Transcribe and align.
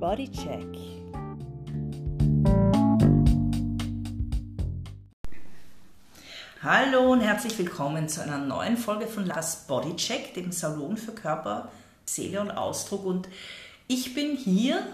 Bodycheck. 0.00 0.66
Hallo 6.62 7.12
und 7.12 7.20
herzlich 7.20 7.58
willkommen 7.58 8.08
zu 8.08 8.22
einer 8.22 8.38
neuen 8.38 8.78
Folge 8.78 9.06
von 9.06 9.26
Last 9.26 9.68
Bodycheck, 9.68 10.32
dem 10.32 10.52
Salon 10.52 10.96
für 10.96 11.12
Körper, 11.12 11.70
Seele 12.06 12.40
und 12.40 12.50
Ausdruck. 12.50 13.04
Und 13.04 13.28
ich 13.88 14.14
bin 14.14 14.36
hier 14.36 14.86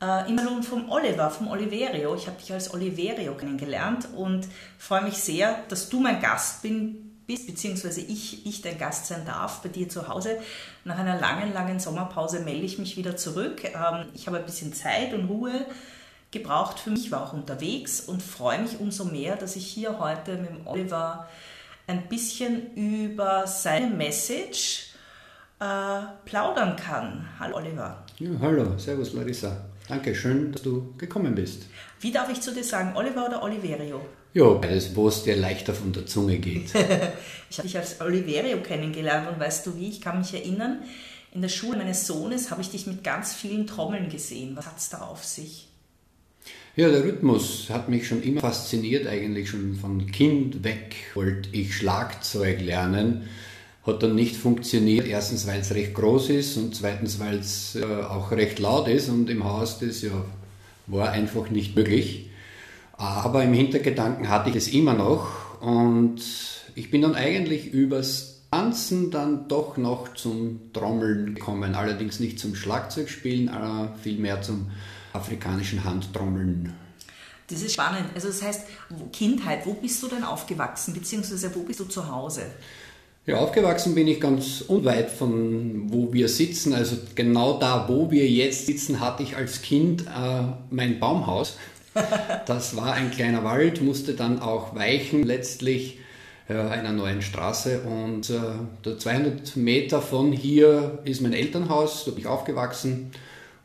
äh, 0.00 0.26
im 0.26 0.38
Salon 0.38 0.62
vom 0.62 0.88
Oliver, 0.88 1.28
vom 1.28 1.48
Oliverio. 1.48 2.14
Ich 2.14 2.26
habe 2.26 2.38
dich 2.38 2.50
als 2.50 2.72
Oliverio 2.72 3.34
kennengelernt 3.34 4.08
und 4.16 4.48
freue 4.78 5.02
mich 5.02 5.18
sehr, 5.18 5.64
dass 5.68 5.90
du 5.90 6.00
mein 6.00 6.22
Gast 6.22 6.62
bin, 6.62 7.03
bist, 7.26 7.46
beziehungsweise 7.46 8.00
ich, 8.00 8.46
ich 8.46 8.62
dein 8.62 8.78
Gast 8.78 9.06
sein 9.06 9.24
darf 9.24 9.62
bei 9.62 9.68
dir 9.68 9.88
zu 9.88 10.08
Hause. 10.08 10.38
Nach 10.84 10.98
einer 10.98 11.18
langen, 11.18 11.52
langen 11.52 11.80
Sommerpause 11.80 12.40
melde 12.40 12.64
ich 12.64 12.78
mich 12.78 12.96
wieder 12.96 13.16
zurück. 13.16 13.64
Ähm, 13.64 14.06
ich 14.14 14.26
habe 14.26 14.38
ein 14.38 14.46
bisschen 14.46 14.72
Zeit 14.72 15.14
und 15.14 15.28
Ruhe 15.28 15.66
gebraucht 16.30 16.80
für 16.80 16.90
mich, 16.90 17.10
war 17.10 17.22
auch 17.22 17.32
unterwegs 17.32 18.00
und 18.00 18.22
freue 18.22 18.60
mich 18.60 18.80
umso 18.80 19.04
mehr, 19.04 19.36
dass 19.36 19.56
ich 19.56 19.66
hier 19.66 19.98
heute 19.98 20.36
mit 20.36 20.50
Oliver 20.66 21.28
ein 21.86 22.08
bisschen 22.08 22.74
über 22.74 23.46
seine 23.46 23.88
Message 23.88 24.94
äh, 25.60 26.00
plaudern 26.24 26.76
kann. 26.76 27.28
Hallo 27.38 27.56
Oliver. 27.56 28.04
Ja, 28.18 28.30
hallo, 28.40 28.76
servus 28.78 29.12
Larissa. 29.12 29.64
Danke, 29.88 30.14
schön, 30.14 30.50
dass 30.52 30.62
du 30.62 30.94
gekommen 30.96 31.34
bist. 31.34 31.66
Wie 32.00 32.10
darf 32.10 32.30
ich 32.30 32.40
zu 32.40 32.54
dir 32.54 32.64
sagen, 32.64 32.96
Oliver 32.96 33.26
oder 33.26 33.42
Oliverio? 33.42 34.00
Ja, 34.32 34.48
beides, 34.54 34.96
wo 34.96 35.08
es 35.08 35.24
dir 35.24 35.36
leichter 35.36 35.74
von 35.74 35.92
der 35.92 36.06
Zunge 36.06 36.38
geht. 36.38 36.74
ich 37.50 37.58
habe 37.58 37.68
dich 37.68 37.76
als 37.76 38.00
Oliverio 38.00 38.60
kennengelernt 38.62 39.28
und 39.28 39.38
weißt 39.38 39.66
du 39.66 39.76
wie, 39.76 39.88
ich 39.88 40.00
kann 40.00 40.18
mich 40.18 40.32
erinnern, 40.32 40.82
in 41.32 41.42
der 41.42 41.48
Schule 41.48 41.78
meines 41.78 42.06
Sohnes 42.06 42.50
habe 42.50 42.62
ich 42.62 42.70
dich 42.70 42.86
mit 42.86 43.04
ganz 43.04 43.34
vielen 43.34 43.66
Trommeln 43.66 44.08
gesehen. 44.08 44.56
Was 44.56 44.66
hat 44.66 44.78
es 44.78 44.88
da 44.88 44.98
auf 44.98 45.24
sich? 45.24 45.68
Ja, 46.76 46.88
der 46.88 47.04
Rhythmus 47.04 47.70
hat 47.70 47.88
mich 47.88 48.08
schon 48.08 48.22
immer 48.22 48.40
fasziniert, 48.40 49.06
eigentlich 49.06 49.50
schon 49.50 49.76
von 49.76 50.10
Kind 50.10 50.64
weg 50.64 50.96
wollte 51.14 51.50
ich 51.52 51.76
Schlagzeug 51.76 52.60
lernen. 52.60 53.28
Hat 53.86 54.02
dann 54.02 54.14
nicht 54.14 54.36
funktioniert, 54.36 55.06
erstens 55.06 55.46
weil 55.46 55.60
es 55.60 55.74
recht 55.74 55.94
groß 55.94 56.30
ist 56.30 56.56
und 56.56 56.74
zweitens 56.74 57.20
weil 57.20 57.38
es 57.38 57.74
äh, 57.74 57.84
auch 57.84 58.30
recht 58.30 58.58
laut 58.58 58.88
ist 58.88 59.08
und 59.08 59.28
im 59.28 59.44
Haus 59.44 59.78
das 59.78 60.00
ja 60.02 60.12
war 60.86 61.10
einfach 61.10 61.50
nicht 61.50 61.76
möglich. 61.76 62.30
Aber 62.92 63.42
im 63.42 63.52
Hintergedanken 63.52 64.28
hatte 64.28 64.50
ich 64.50 64.56
es 64.56 64.68
immer 64.68 64.94
noch 64.94 65.60
und 65.60 66.20
ich 66.74 66.90
bin 66.90 67.02
dann 67.02 67.14
eigentlich 67.14 67.72
übers 67.72 68.34
Tanzen 68.50 69.10
dann 69.10 69.48
doch 69.48 69.76
noch 69.76 70.14
zum 70.14 70.72
Trommeln 70.72 71.34
gekommen. 71.34 71.74
Allerdings 71.74 72.20
nicht 72.20 72.38
zum 72.38 72.54
Schlagzeugspielen, 72.54 73.48
aber 73.48 73.96
vielmehr 74.00 74.42
zum 74.42 74.70
afrikanischen 75.12 75.82
Handtrommeln. 75.82 76.72
Das 77.48 77.62
ist 77.62 77.72
spannend. 77.74 78.06
Also 78.14 78.28
das 78.28 78.42
heißt, 78.42 78.62
Kindheit, 79.12 79.66
wo 79.66 79.74
bist 79.74 80.02
du 80.02 80.08
denn 80.08 80.22
aufgewachsen, 80.22 80.94
beziehungsweise 80.94 81.52
wo 81.54 81.62
bist 81.62 81.80
du 81.80 81.84
zu 81.84 82.08
Hause? 82.08 82.42
Ja, 83.26 83.38
aufgewachsen 83.38 83.94
bin 83.94 84.06
ich 84.06 84.20
ganz 84.20 84.60
unweit 84.60 85.10
von 85.10 85.90
wo 85.90 86.12
wir 86.12 86.28
sitzen. 86.28 86.74
Also 86.74 86.96
genau 87.14 87.58
da, 87.58 87.88
wo 87.88 88.10
wir 88.10 88.28
jetzt 88.28 88.66
sitzen, 88.66 89.00
hatte 89.00 89.22
ich 89.22 89.34
als 89.34 89.62
Kind 89.62 90.02
äh, 90.02 90.42
mein 90.70 91.00
Baumhaus. 91.00 91.56
Das 92.46 92.76
war 92.76 92.94
ein 92.94 93.12
kleiner 93.12 93.44
Wald, 93.44 93.80
musste 93.80 94.14
dann 94.14 94.40
auch 94.40 94.74
weichen 94.74 95.22
letztlich 95.22 96.00
äh, 96.48 96.54
einer 96.54 96.92
neuen 96.92 97.22
Straße 97.22 97.82
und 97.82 98.30
äh, 98.30 98.98
200 98.98 99.56
Meter 99.56 100.02
von 100.02 100.32
hier 100.32 100.98
ist 101.04 101.22
mein 101.22 101.32
Elternhaus, 101.32 102.04
da 102.04 102.10
bin 102.10 102.20
ich 102.20 102.26
aufgewachsen 102.26 103.12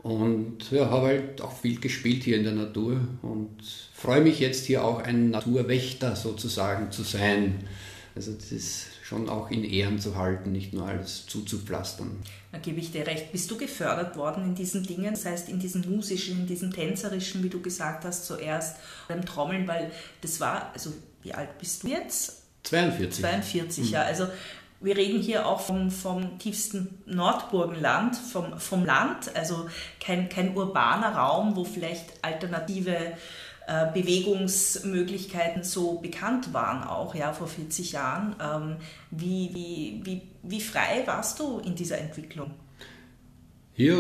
und 0.04 0.72
ja, 0.72 0.92
habe 0.92 1.08
halt 1.08 1.42
auch 1.42 1.52
viel 1.52 1.80
gespielt 1.80 2.24
hier 2.24 2.38
in 2.38 2.44
der 2.44 2.54
Natur 2.54 3.02
und 3.24 3.50
freue 3.94 4.22
mich 4.22 4.40
jetzt 4.40 4.68
hier 4.68 4.86
auch 4.86 5.02
ein 5.02 5.32
Naturwächter 5.32 6.16
sozusagen 6.16 6.92
zu 6.92 7.02
sein. 7.02 7.56
Also 8.16 8.32
das 8.34 8.52
ist 8.52 8.89
schon 9.10 9.28
auch 9.28 9.50
in 9.50 9.64
Ehren 9.64 10.00
zu 10.00 10.16
halten, 10.16 10.52
nicht 10.52 10.72
nur 10.72 10.88
alles 10.88 11.26
zuzupflastern. 11.26 12.20
Da 12.52 12.60
gebe 12.60 12.80
ich 12.80 12.92
dir 12.92 13.08
recht. 13.08 13.32
Bist 13.32 13.50
du 13.50 13.58
gefördert 13.58 14.16
worden 14.16 14.44
in 14.44 14.56
diesen 14.56 14.84
Dingen, 14.84 15.12
das 15.12 15.26
heißt 15.26 15.50
in 15.50 15.60
diesem 15.60 15.82
musischen, 15.90 16.42
in 16.42 16.48
diesem 16.48 16.72
tänzerischen, 16.72 17.44
wie 17.44 17.50
du 17.50 17.60
gesagt 17.60 18.06
hast, 18.06 18.28
zuerst 18.28 18.78
beim 19.08 19.26
Trommeln, 19.26 19.68
weil 19.68 19.92
das 20.22 20.40
war, 20.40 20.70
also 20.74 20.94
wie 21.24 21.34
alt 21.34 21.58
bist 21.58 21.82
du 21.82 21.88
jetzt? 21.88 22.44
42. 22.64 23.22
42, 23.22 23.86
mhm. 23.86 23.92
ja. 23.92 24.04
Also 24.04 24.28
wir 24.80 24.96
reden 24.96 25.20
hier 25.20 25.48
auch 25.48 25.60
vom, 25.60 25.90
vom 25.90 26.38
tiefsten 26.38 27.02
Nordburgenland, 27.08 28.16
vom, 28.16 28.60
vom 28.60 28.86
Land, 28.86 29.36
also 29.36 29.68
kein, 30.00 30.30
kein 30.30 30.56
urbaner 30.56 31.16
Raum, 31.16 31.56
wo 31.56 31.66
vielleicht 31.66 32.24
alternative 32.24 33.14
äh, 33.70 33.86
Bewegungsmöglichkeiten 33.94 35.64
so 35.64 36.00
bekannt 36.00 36.56
waren, 36.56 36.84
auch 36.84 37.14
ja, 37.14 37.34
vor 37.34 37.48
40 37.48 37.92
Jahren. 37.92 38.36
Ähm, 38.42 38.76
wie, 39.12 39.52
wie, 39.54 40.02
wie, 40.04 40.22
wie 40.42 40.60
frei 40.60 41.04
warst 41.06 41.40
du 41.40 41.60
in 41.60 41.76
dieser 41.76 42.00
Entwicklung? 42.00 42.50
Ja, 43.76 43.96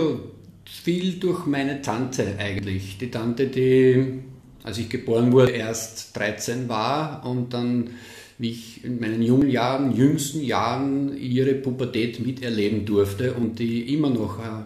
viel 0.65 1.19
durch 1.19 1.45
meine 1.45 1.83
Tante 1.83 2.35
eigentlich. 2.39 2.97
Die 2.97 3.11
Tante, 3.11 3.45
die, 3.45 4.23
als 4.63 4.79
ich 4.79 4.89
geboren 4.89 5.31
wurde, 5.31 5.51
erst 5.51 6.17
13 6.17 6.67
war 6.67 7.23
und 7.23 7.53
dann, 7.53 7.91
wie 8.39 8.49
ich 8.49 8.83
in 8.83 8.99
meinen 8.99 9.21
jungen 9.21 9.51
Jahren, 9.51 9.95
jüngsten 9.95 10.41
Jahren 10.41 11.15
ihre 11.15 11.53
Pubertät 11.53 12.19
miterleben 12.25 12.87
durfte 12.87 13.35
und 13.35 13.59
die 13.59 13.93
immer 13.93 14.09
noch, 14.09 14.39
äh, 14.39 14.63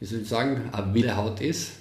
wie 0.00 0.04
soll 0.04 0.20
ich 0.20 0.28
sagen, 0.28 0.68
eine 0.70 0.92
wilde 0.92 1.16
Haut 1.16 1.40
ist 1.40 1.72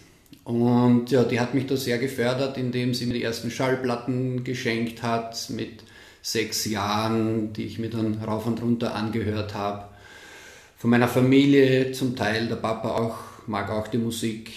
und 0.44 1.09
ja, 1.12 1.24
die 1.24 1.40
hat 1.40 1.54
mich 1.54 1.68
da 1.68 1.78
sehr 1.78 1.98
gefördert, 1.98 2.58
indem 2.58 2.94
sie 2.94 3.06
mir 3.06 3.14
die 3.14 3.24
ersten 3.24 3.50
Schallplatten 3.50 4.44
geschenkt 4.44 5.02
hat 5.02 5.50
mit 5.50 5.84
sechs 6.22 6.66
Jahren, 6.66 7.54
die 7.54 7.64
ich 7.64 7.80
mir 7.80 7.90
dann 7.90 8.16
rauf 8.16 8.46
und 8.46 8.62
runter 8.62 8.96
angehört 8.96 9.54
habe. 9.54 9.86
Von 10.78 10.90
meiner 10.90 11.08
Familie 11.08 11.94
zum 11.94 12.16
Teil, 12.16 12.48
der 12.48 12.58
Papa 12.58 12.90
auch, 12.90 13.48
mag 13.48 13.70
auch 13.70 13.88
die 13.88 13.98
Musik. 13.98 14.52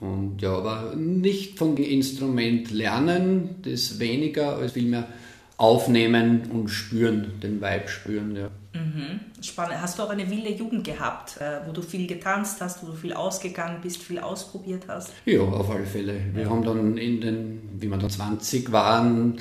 Und 0.00 0.42
ja, 0.42 0.54
aber 0.54 0.94
nicht 0.94 1.58
von 1.58 1.76
dem 1.76 1.86
Instrument 1.86 2.70
lernen, 2.70 3.56
das 3.62 3.98
weniger, 3.98 4.56
als 4.56 4.72
vielmehr 4.72 5.08
aufnehmen 5.56 6.50
und 6.52 6.68
spüren, 6.68 7.40
den 7.42 7.62
Vibe 7.62 7.88
spüren. 7.88 8.36
Ja. 8.36 8.50
Mhm. 8.76 9.42
Spannend. 9.42 9.80
Hast 9.80 9.98
du 9.98 10.02
auch 10.02 10.10
eine 10.10 10.28
wilde 10.30 10.50
Jugend 10.50 10.84
gehabt, 10.84 11.38
äh, 11.40 11.66
wo 11.66 11.72
du 11.72 11.82
viel 11.82 12.06
getanzt 12.06 12.60
hast, 12.60 12.82
wo 12.82 12.88
du 12.88 12.92
viel 12.94 13.12
ausgegangen 13.12 13.78
bist, 13.82 14.02
viel 14.02 14.18
ausprobiert 14.18 14.84
hast? 14.88 15.12
Ja, 15.24 15.40
auf 15.40 15.70
alle 15.70 15.86
Fälle. 15.86 16.14
Wir 16.32 16.44
ja. 16.44 16.50
haben 16.50 16.62
dann 16.62 16.96
in 16.96 17.20
den, 17.20 17.60
wie 17.78 17.88
wir 17.88 17.96
dann 17.96 18.10
20 18.10 18.72
waren, 18.72 19.36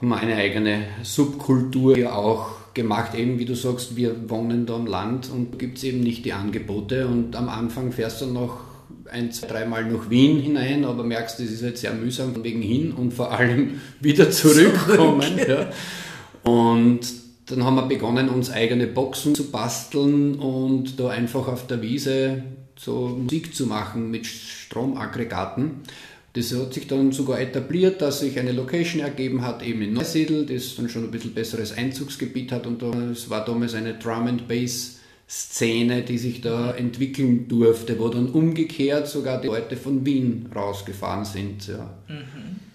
haben 0.00 0.08
wir 0.08 0.16
eine 0.16 0.36
eigene 0.36 0.84
Subkultur 1.02 1.98
ja 1.98 2.12
auch 2.12 2.74
gemacht. 2.74 3.14
Eben 3.14 3.38
wie 3.38 3.44
du 3.44 3.54
sagst, 3.54 3.96
wir 3.96 4.30
wohnen 4.30 4.66
da 4.66 4.76
am 4.76 4.86
Land 4.86 5.30
und 5.30 5.58
gibt 5.58 5.78
es 5.78 5.84
eben 5.84 6.00
nicht 6.00 6.24
die 6.24 6.32
Angebote. 6.32 7.08
Und 7.08 7.34
am 7.34 7.48
Anfang 7.48 7.92
fährst 7.92 8.20
du 8.20 8.26
noch 8.26 8.60
ein, 9.10 9.32
zwei, 9.32 9.48
dreimal 9.48 9.84
nach 9.84 10.10
Wien 10.10 10.40
hinein, 10.40 10.84
aber 10.84 11.02
merkst, 11.02 11.40
das 11.40 11.46
ist 11.46 11.62
jetzt 11.62 11.80
sehr 11.80 11.94
mühsam 11.94 12.34
von 12.34 12.44
wegen 12.44 12.62
hin 12.62 12.92
und 12.92 13.12
vor 13.12 13.32
allem 13.32 13.80
wieder 14.00 14.30
zurückkommen. 14.30 15.22
Zurück. 15.22 15.48
Ja. 15.48 16.50
Und 16.50 17.00
dann 17.48 17.64
haben 17.64 17.76
wir 17.76 17.86
begonnen, 17.86 18.28
uns 18.28 18.50
eigene 18.50 18.86
Boxen 18.86 19.34
zu 19.34 19.50
basteln 19.50 20.34
und 20.36 21.00
da 21.00 21.08
einfach 21.08 21.48
auf 21.48 21.66
der 21.66 21.82
Wiese 21.82 22.42
so 22.76 23.08
Musik 23.08 23.54
zu 23.54 23.66
machen 23.66 24.10
mit 24.10 24.26
Stromaggregaten. 24.26 25.82
Das 26.34 26.54
hat 26.54 26.74
sich 26.74 26.86
dann 26.86 27.10
sogar 27.10 27.40
etabliert, 27.40 28.00
dass 28.00 28.20
sich 28.20 28.38
eine 28.38 28.52
Location 28.52 29.02
ergeben 29.02 29.42
hat, 29.42 29.62
eben 29.62 29.82
in 29.82 29.94
Neusiedl, 29.94 30.46
das 30.46 30.76
dann 30.76 30.88
schon 30.88 31.04
ein 31.04 31.10
bisschen 31.10 31.34
besseres 31.34 31.76
Einzugsgebiet 31.76 32.52
hat 32.52 32.66
und 32.66 32.82
es 32.82 33.30
war 33.30 33.44
damals 33.44 33.74
eine 33.74 33.94
Drum 33.94 34.26
and 34.26 34.46
Bass 34.46 34.98
Szene, 35.28 36.02
die 36.02 36.16
sich 36.16 36.40
da 36.40 36.72
entwickeln 36.72 37.48
durfte, 37.48 37.98
wo 37.98 38.08
dann 38.08 38.30
umgekehrt 38.30 39.08
sogar 39.08 39.40
die 39.40 39.48
Leute 39.48 39.76
von 39.76 40.06
Wien 40.06 40.48
rausgefahren 40.54 41.26
sind. 41.26 41.68
Ja. 41.68 41.98
Mhm. 42.08 42.67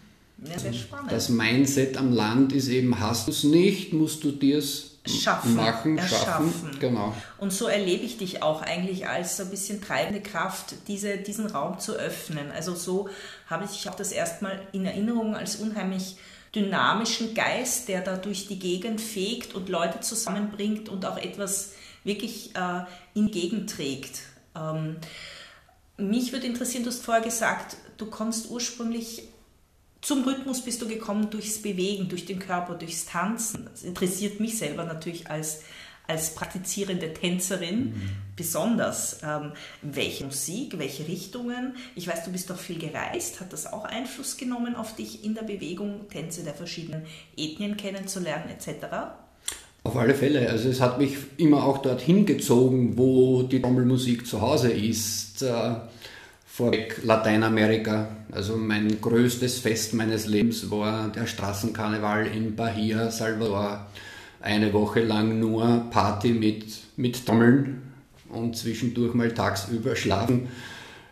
Ja, 0.49 0.59
sehr 0.59 0.73
spannend. 0.73 1.11
Das 1.11 1.29
Mindset 1.29 1.97
am 1.97 2.11
Land 2.11 2.53
ist 2.53 2.67
eben, 2.67 2.99
hast 2.99 3.27
du 3.27 3.31
es 3.31 3.43
nicht, 3.43 3.93
musst 3.93 4.23
du 4.23 4.31
dir 4.31 4.57
es 4.57 4.93
schaffen, 5.05 5.55
machen, 5.55 5.97
erschaffen. 5.97 6.51
schaffen. 6.51 6.79
Genau. 6.79 7.13
Und 7.37 7.51
so 7.51 7.67
erlebe 7.67 8.03
ich 8.03 8.17
dich 8.17 8.41
auch 8.41 8.61
eigentlich 8.61 9.07
als 9.07 9.37
so 9.37 9.43
ein 9.43 9.49
bisschen 9.49 9.81
treibende 9.81 10.21
Kraft, 10.21 10.75
diese, 10.87 11.17
diesen 11.17 11.47
Raum 11.47 11.79
zu 11.79 11.93
öffnen. 11.93 12.51
Also 12.51 12.75
so 12.75 13.09
habe 13.47 13.65
ich 13.65 13.89
auch 13.89 13.95
das 13.95 14.11
erstmal 14.11 14.61
in 14.71 14.85
Erinnerung 14.85 15.35
als 15.35 15.57
unheimlich 15.57 16.17
dynamischen 16.55 17.33
Geist, 17.33 17.87
der 17.87 18.01
da 18.01 18.15
durch 18.15 18.47
die 18.47 18.59
Gegend 18.59 19.01
fegt 19.01 19.55
und 19.55 19.69
Leute 19.69 20.01
zusammenbringt 20.01 20.87
und 20.87 21.05
auch 21.05 21.17
etwas 21.17 21.73
wirklich 22.03 22.55
äh, 22.55 22.83
in 23.13 23.31
Gegend 23.31 23.69
trägt. 23.71 24.19
Ähm, 24.55 24.97
mich 25.97 26.31
würde 26.31 26.47
interessieren, 26.47 26.83
du 26.83 26.89
hast 26.89 27.03
vorher 27.03 27.23
gesagt, 27.23 27.77
du 27.97 28.05
kommst 28.05 28.49
ursprünglich 28.49 29.23
zum 30.03 30.23
Rhythmus 30.25 30.61
bist 30.61 30.81
du 30.81 30.87
gekommen 30.87 31.29
durchs 31.29 31.61
Bewegen, 31.61 32.09
durch 32.09 32.25
den 32.25 32.37
Körper, 32.37 32.75
durchs 32.75 33.05
Tanzen. 33.05 33.69
Das 33.71 33.83
interessiert 33.83 34.39
mich 34.41 34.57
selber 34.57 34.83
natürlich 34.83 35.29
als, 35.29 35.61
als 36.07 36.35
praktizierende 36.35 37.13
Tänzerin 37.13 37.85
mhm. 37.85 38.09
besonders. 38.35 39.21
Ähm, 39.23 39.53
welche 39.81 40.25
Musik, 40.25 40.77
welche 40.77 41.07
Richtungen? 41.07 41.77
Ich 41.95 42.05
weiß, 42.05 42.25
du 42.25 42.31
bist 42.31 42.49
doch 42.49 42.59
viel 42.59 42.77
gereist. 42.77 43.39
Hat 43.39 43.53
das 43.53 43.71
auch 43.71 43.85
Einfluss 43.85 44.35
genommen 44.35 44.75
auf 44.75 44.93
dich 44.93 45.23
in 45.23 45.35
der 45.35 45.43
Bewegung, 45.43 46.09
Tänze 46.09 46.43
der 46.43 46.53
verschiedenen 46.53 47.05
Ethnien 47.37 47.77
kennenzulernen 47.77 48.49
etc.? 48.49 48.87
Auf 49.85 49.95
alle 49.95 50.15
Fälle. 50.15 50.49
Also 50.49 50.67
es 50.67 50.81
hat 50.81 50.97
mich 50.99 51.15
immer 51.37 51.63
auch 51.63 51.77
dorthin 51.77 52.25
gezogen, 52.25 52.97
wo 52.97 53.43
die 53.43 53.61
Trommelmusik 53.61 54.27
zu 54.27 54.41
Hause 54.41 54.69
ist. 54.69 55.41
Äh, 55.43 55.75
vorweg 56.53 57.01
Lateinamerika. 57.03 58.09
Also 58.31 58.57
mein 58.57 59.01
größtes 59.01 59.57
Fest 59.57 59.95
meines 59.95 60.27
Lebens 60.27 60.69
war 60.69 61.07
der 61.07 61.25
Straßenkarneval 61.25 62.27
in 62.27 62.55
Bahia, 62.55 63.09
Salvador. 63.09 63.87
Eine 64.39 64.71
Woche 64.71 65.01
lang 65.01 65.39
nur 65.39 65.87
Party 65.89 66.29
mit, 66.29 66.65
mit 66.95 67.25
Trommeln 67.25 67.81
und 68.29 68.55
zwischendurch 68.55 69.15
mal 69.15 69.31
tagsüber 69.33 69.95
schlafen. 69.95 70.49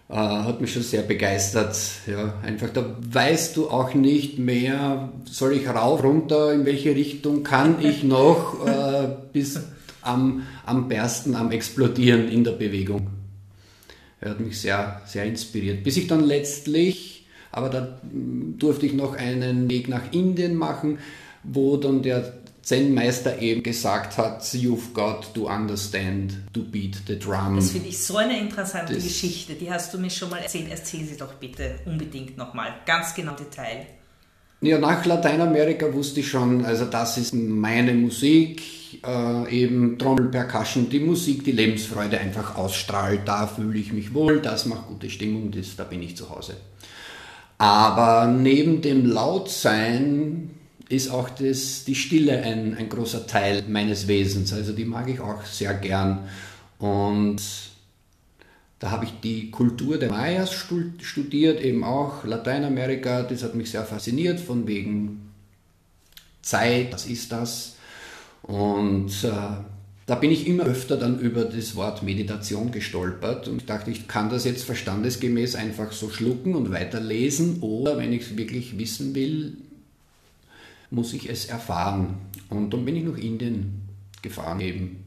Äh, 0.10 0.16
hat 0.16 0.62
mich 0.62 0.74
schon 0.74 0.84
sehr 0.84 1.02
begeistert. 1.02 1.76
Ja, 2.06 2.36
einfach 2.44 2.70
da 2.70 2.98
weißt 3.00 3.58
du 3.58 3.70
auch 3.70 3.96
nicht 3.96 4.38
mehr, 4.38 5.10
soll 5.26 5.54
ich 5.54 5.68
rauf, 5.68 6.04
runter, 6.04 6.54
in 6.54 6.66
welche 6.66 6.94
Richtung 6.94 7.42
kann 7.42 7.84
ich 7.84 8.04
noch 8.04 8.68
äh, 8.68 9.08
bis 9.34 9.60
am, 10.04 10.44
am 10.68 10.88
Bersten, 10.88 11.34
am 11.34 11.52
Explodieren 11.52 12.28
in 12.28 12.44
der 12.44 12.52
Bewegung. 12.52 13.21
Er 14.22 14.32
hat 14.32 14.40
mich 14.40 14.62
sehr, 14.62 15.02
sehr 15.06 15.26
inspiriert. 15.26 15.84
Bis 15.84 15.98
ich 15.98 16.08
dann 16.08 16.24
letztlich, 16.24 17.26
aber 17.52 17.70
da 17.70 18.00
durfte 18.58 18.86
ich 18.86 18.94
noch 18.94 19.16
einen 19.16 19.70
Weg 19.70 19.90
nach 19.90 20.12
Indien 20.12 20.56
machen, 20.56 21.00
wo 21.44 21.76
dann 21.76 22.04
der 22.04 22.34
Zen-Meister 22.62 23.42
eben 23.42 23.64
gesagt 23.64 24.20
hat, 24.20 24.44
you've 24.44 24.94
got 24.94 25.34
to 25.34 25.50
understand 25.50 26.38
to 26.54 26.62
beat 26.62 26.98
the 27.08 27.18
drum. 27.18 27.56
Das 27.56 27.72
finde 27.72 27.90
ich 27.90 27.98
so 27.98 28.18
eine 28.18 28.40
interessante 28.40 28.94
das 28.94 29.04
Geschichte. 29.04 29.56
Die 29.56 29.72
hast 29.72 29.92
du 29.94 29.98
mir 29.98 30.12
schon 30.12 30.30
mal 30.30 30.38
erzählt. 30.38 30.68
Erzähl 30.70 31.04
sie 31.04 31.18
doch 31.18 31.34
bitte 31.34 31.80
unbedingt 31.86 32.38
nochmal. 32.38 32.76
Ganz 32.86 33.16
genau 33.16 33.34
Detail. 33.34 33.88
Ja, 34.62 34.78
nach 34.78 35.04
Lateinamerika 35.04 35.92
wusste 35.92 36.20
ich 36.20 36.30
schon, 36.30 36.64
also 36.64 36.86
das 36.86 37.18
ist 37.18 37.34
meine 37.34 37.96
Musik, 37.96 38.62
äh, 39.06 39.50
eben 39.50 39.98
Trommel, 39.98 40.30
Percussion, 40.30 40.90
die 40.90 41.00
Musik, 41.00 41.44
die 41.44 41.52
Lebensfreude 41.52 42.20
einfach 42.20 42.56
ausstrahlt, 42.56 43.22
da 43.26 43.48
fühle 43.48 43.80
ich 43.80 43.94
mich 43.94 44.14
wohl, 44.14 44.42
das 44.42 44.66
macht 44.66 44.88
gute 44.88 45.10
Stimmung, 45.10 45.52
das, 45.52 45.76
da 45.76 45.84
bin 45.84 46.02
ich 46.02 46.18
zu 46.18 46.30
Hause. 46.30 46.58
Aber 47.58 48.28
neben 48.28 48.82
dem 48.82 49.06
Lautsein 49.06 50.52
ist 50.90 51.10
auch 51.10 51.30
das, 51.30 51.86
die 51.86 51.96
Stille 51.96 52.42
ein, 52.42 52.76
ein 52.76 52.90
großer 52.90 53.28
Teil 53.28 53.64
meines 53.68 54.08
Wesens, 54.08 54.52
also 54.54 54.74
die 54.74 54.86
mag 54.86 55.10
ich 55.10 55.20
auch 55.20 55.44
sehr 55.46 55.74
gern. 55.74 56.28
Und 56.80 57.42
da 58.80 58.90
habe 58.90 59.06
ich 59.06 59.14
die 59.22 59.52
Kultur 59.52 60.00
der 60.00 60.10
Mayas 60.10 60.52
studiert, 60.54 61.62
eben 61.62 61.84
auch 61.84 62.24
Lateinamerika. 62.24 63.22
Das 63.22 63.44
hat 63.44 63.54
mich 63.54 63.70
sehr 63.70 63.86
fasziniert, 63.86 64.40
von 64.40 64.66
wegen 64.66 65.30
Zeit, 66.42 66.92
was 66.92 67.06
ist 67.06 67.32
das? 67.32 67.76
Und 68.44 69.24
äh, 69.24 69.32
da 70.06 70.16
bin 70.16 70.32
ich 70.32 70.48
immer 70.48 70.64
öfter 70.64 70.98
dann 70.98 71.20
über 71.20 71.46
das 71.46 71.76
Wort 71.76 72.04
Meditation 72.04 72.72
gestolpert 72.72 73.48
und 73.48 73.70
dachte, 73.70 73.92
ich 73.92 74.08
kann 74.08 74.30
das 74.30 74.46
jetzt 74.46 74.64
verstandesgemäß 74.64 75.56
einfach 75.56 75.92
so 75.92 76.10
schlucken 76.10 76.56
und 76.56 76.72
weiterlesen 76.72 77.62
oder 77.62 77.98
wenn 77.98 78.12
ich 78.12 78.24
es 78.24 78.38
wirklich 78.38 78.78
wissen 78.78 79.16
will, 79.16 79.58
muss 80.90 81.14
ich 81.14 81.30
es 81.30 81.46
erfahren. 81.46 82.16
Und 82.50 82.74
dann 82.74 82.84
bin 82.84 82.96
ich 82.96 83.04
nach 83.04 83.18
Indien 83.18 83.82
gefahren 84.22 84.60
eben, 84.60 85.04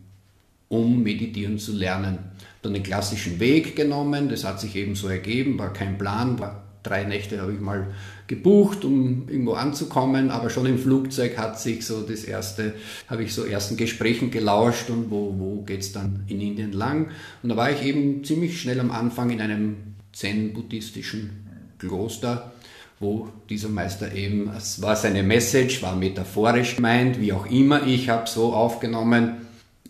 um 0.69 1.03
meditieren 1.03 1.59
zu 1.59 1.73
lernen 1.73 2.19
dann 2.65 2.75
den 2.75 2.83
klassischen 2.83 3.39
Weg 3.41 3.77
genommen. 3.77 4.29
Das 4.29 4.45
hat 4.45 4.61
sich 4.61 4.75
eben 4.77 4.95
so 4.95 5.09
ergeben, 5.09 5.59
war 5.59 5.73
kein 5.73 5.99
Plan. 5.99 6.39
War 6.39 6.65
drei 6.85 7.05
Nächte 7.05 7.41
habe 7.41 7.53
ich 7.53 7.61
mal 7.61 7.89
gebucht, 8.27 8.85
um 8.85 9.29
irgendwo 9.29 9.55
anzukommen, 9.55 10.31
aber 10.31 10.51
schon 10.51 10.67
im 10.67 10.79
Flugzeug 10.79 11.37
hat 11.37 11.61
sich 11.61 11.85
so 11.85 12.03
das 12.03 12.25
erste, 12.25 12.75
habe 13.09 13.25
ich 13.25 13.35
so 13.35 13.45
ersten 13.45 13.77
Gesprächen 13.77 14.31
gelauscht 14.31 14.91
und 14.91 15.11
wo, 15.11 15.35
wo 15.37 15.63
geht 15.63 15.81
es 15.81 15.93
dann 15.93 16.25
in 16.29 16.41
Indien 16.41 16.73
lang. 16.73 17.09
Und 17.43 17.49
da 17.49 17.57
war 17.57 17.71
ich 17.71 17.83
eben 17.83 18.23
ziemlich 18.23 18.61
schnell 18.61 18.81
am 18.81 18.91
Anfang 18.91 19.31
in 19.31 19.41
einem 19.41 19.77
zen-buddhistischen 20.13 21.45
Kloster, 21.79 22.53
wo 23.01 23.29
dieser 23.51 23.69
Meister 23.69 24.15
eben, 24.15 24.51
es 24.57 24.81
war 24.81 24.95
seine 24.95 25.23
Message, 25.23 25.83
war 25.83 25.97
metaphorisch 25.97 26.77
gemeint, 26.77 27.21
wie 27.21 27.33
auch 27.33 27.47
immer, 27.47 27.87
ich 27.87 28.09
habe 28.09 28.29
so 28.29 28.53
aufgenommen, 28.53 29.44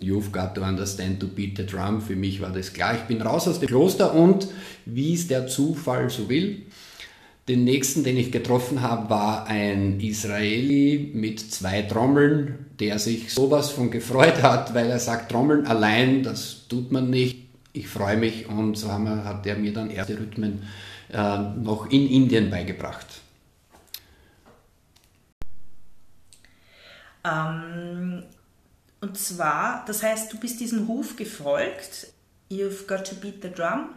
You've 0.04 0.32
got 0.32 0.54
to 0.56 0.62
understand 0.62 1.20
to 1.20 1.26
beat 1.26 1.56
the 1.56 1.64
drum. 1.64 2.02
Für 2.02 2.16
mich 2.16 2.40
war 2.42 2.50
das 2.50 2.72
klar. 2.72 2.94
Ich 2.94 3.02
bin 3.02 3.22
raus 3.22 3.48
aus 3.48 3.60
dem 3.60 3.68
Kloster 3.68 4.14
und 4.14 4.48
wie 4.84 5.14
es 5.14 5.28
der 5.28 5.46
Zufall 5.46 6.10
so 6.10 6.28
will, 6.28 6.62
den 7.48 7.64
nächsten, 7.64 8.04
den 8.04 8.16
ich 8.16 8.32
getroffen 8.32 8.82
habe, 8.82 9.10
war 9.10 9.46
ein 9.46 10.00
Israeli 10.00 11.10
mit 11.14 11.40
zwei 11.40 11.82
Trommeln, 11.82 12.66
der 12.80 12.98
sich 12.98 13.32
sowas 13.32 13.70
von 13.70 13.90
gefreut 13.90 14.42
hat, 14.42 14.74
weil 14.74 14.88
er 14.88 14.98
sagt, 14.98 15.30
Trommeln 15.30 15.66
allein, 15.66 16.22
das 16.22 16.66
tut 16.68 16.90
man 16.90 17.10
nicht. 17.10 17.38
Ich 17.72 17.88
freue 17.88 18.16
mich 18.16 18.48
und 18.48 18.76
so 18.76 18.90
hat 18.90 19.46
er 19.46 19.56
mir 19.56 19.72
dann 19.72 19.90
erste 19.90 20.18
Rhythmen 20.18 20.62
äh, 21.12 21.38
noch 21.38 21.90
in 21.90 22.08
Indien 22.08 22.50
beigebracht. 22.50 23.06
Ähm, 27.24 28.22
und 29.04 29.18
zwar, 29.18 29.84
das 29.86 30.02
heißt, 30.02 30.32
du 30.32 30.38
bist 30.38 30.60
diesem 30.60 30.86
Ruf 30.86 31.16
gefolgt, 31.16 32.06
you've 32.50 32.86
got 32.86 33.06
to 33.06 33.14
beat 33.16 33.42
the 33.42 33.50
drum. 33.50 33.90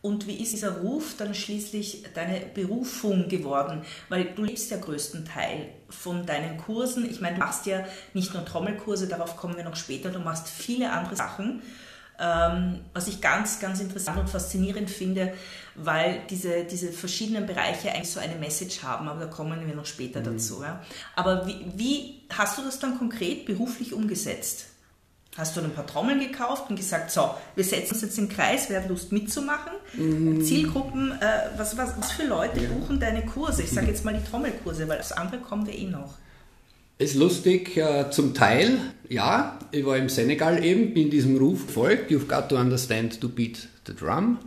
Und 0.00 0.28
wie 0.28 0.40
ist 0.40 0.52
dieser 0.52 0.78
Ruf 0.78 1.16
dann 1.18 1.34
schließlich 1.34 2.04
deine 2.14 2.38
Berufung 2.54 3.28
geworden? 3.28 3.82
Weil 4.08 4.26
du 4.26 4.44
lebst 4.44 4.70
ja 4.70 4.76
größten 4.76 5.24
Teil 5.24 5.70
von 5.90 6.24
deinen 6.24 6.56
Kursen. 6.56 7.10
Ich 7.10 7.20
meine, 7.20 7.34
du 7.34 7.40
machst 7.40 7.66
ja 7.66 7.84
nicht 8.12 8.32
nur 8.32 8.44
Trommelkurse, 8.44 9.08
darauf 9.08 9.36
kommen 9.36 9.56
wir 9.56 9.64
noch 9.64 9.74
später, 9.74 10.10
du 10.10 10.20
machst 10.20 10.48
viele 10.48 10.92
andere 10.92 11.16
Sachen. 11.16 11.60
Ähm, 12.24 12.80
was 12.94 13.06
ich 13.06 13.20
ganz, 13.20 13.60
ganz 13.60 13.80
interessant 13.80 14.18
und 14.18 14.30
faszinierend 14.30 14.88
finde, 14.88 15.34
weil 15.74 16.22
diese, 16.30 16.64
diese 16.64 16.90
verschiedenen 16.90 17.46
Bereiche 17.46 17.92
eigentlich 17.92 18.10
so 18.10 18.20
eine 18.20 18.36
Message 18.36 18.82
haben, 18.82 19.08
aber 19.08 19.20
da 19.20 19.26
kommen 19.26 19.66
wir 19.66 19.74
noch 19.74 19.84
später 19.84 20.20
mhm. 20.20 20.24
dazu. 20.24 20.62
Ja. 20.62 20.80
Aber 21.16 21.46
wie, 21.46 21.66
wie 21.74 22.22
hast 22.30 22.56
du 22.56 22.62
das 22.62 22.78
dann 22.78 22.96
konkret 22.96 23.44
beruflich 23.44 23.92
umgesetzt? 23.92 24.66
Hast 25.36 25.56
du 25.56 25.60
ein 25.60 25.74
paar 25.74 25.86
Trommeln 25.86 26.20
gekauft 26.20 26.70
und 26.70 26.76
gesagt, 26.76 27.10
so, 27.10 27.34
wir 27.56 27.64
setzen 27.64 27.92
uns 27.94 28.02
jetzt 28.02 28.18
im 28.18 28.28
Kreis, 28.28 28.70
wer 28.70 28.80
hat 28.80 28.88
Lust 28.88 29.12
mitzumachen? 29.12 29.72
Mhm. 29.92 30.42
Zielgruppen, 30.44 31.12
äh, 31.20 31.50
was, 31.58 31.76
was, 31.76 31.98
was 31.98 32.12
für 32.12 32.24
Leute 32.24 32.60
ja. 32.60 32.70
buchen 32.70 33.00
deine 33.00 33.26
Kurse? 33.26 33.64
Ich 33.64 33.72
sage 33.72 33.86
jetzt 33.88 34.04
mal 34.04 34.14
die 34.14 34.24
Trommelkurse, 34.24 34.88
weil 34.88 34.98
das 34.98 35.12
andere 35.12 35.40
kommt 35.40 35.68
ja 35.68 35.74
eh 35.74 35.86
noch. 35.86 36.14
Ist 36.96 37.16
lustig, 37.16 37.80
zum 38.10 38.34
Teil, 38.34 38.78
ja. 39.08 39.58
Ich 39.72 39.84
war 39.84 39.96
im 39.96 40.08
Senegal 40.08 40.64
eben, 40.64 40.94
bin 40.94 41.10
diesem 41.10 41.36
Ruf 41.36 41.66
gefolgt, 41.66 42.12
you've 42.12 42.28
got 42.28 42.48
to 42.48 42.56
understand 42.56 43.20
to 43.20 43.28
beat 43.28 43.68
the 43.86 43.94
drum. 43.94 44.38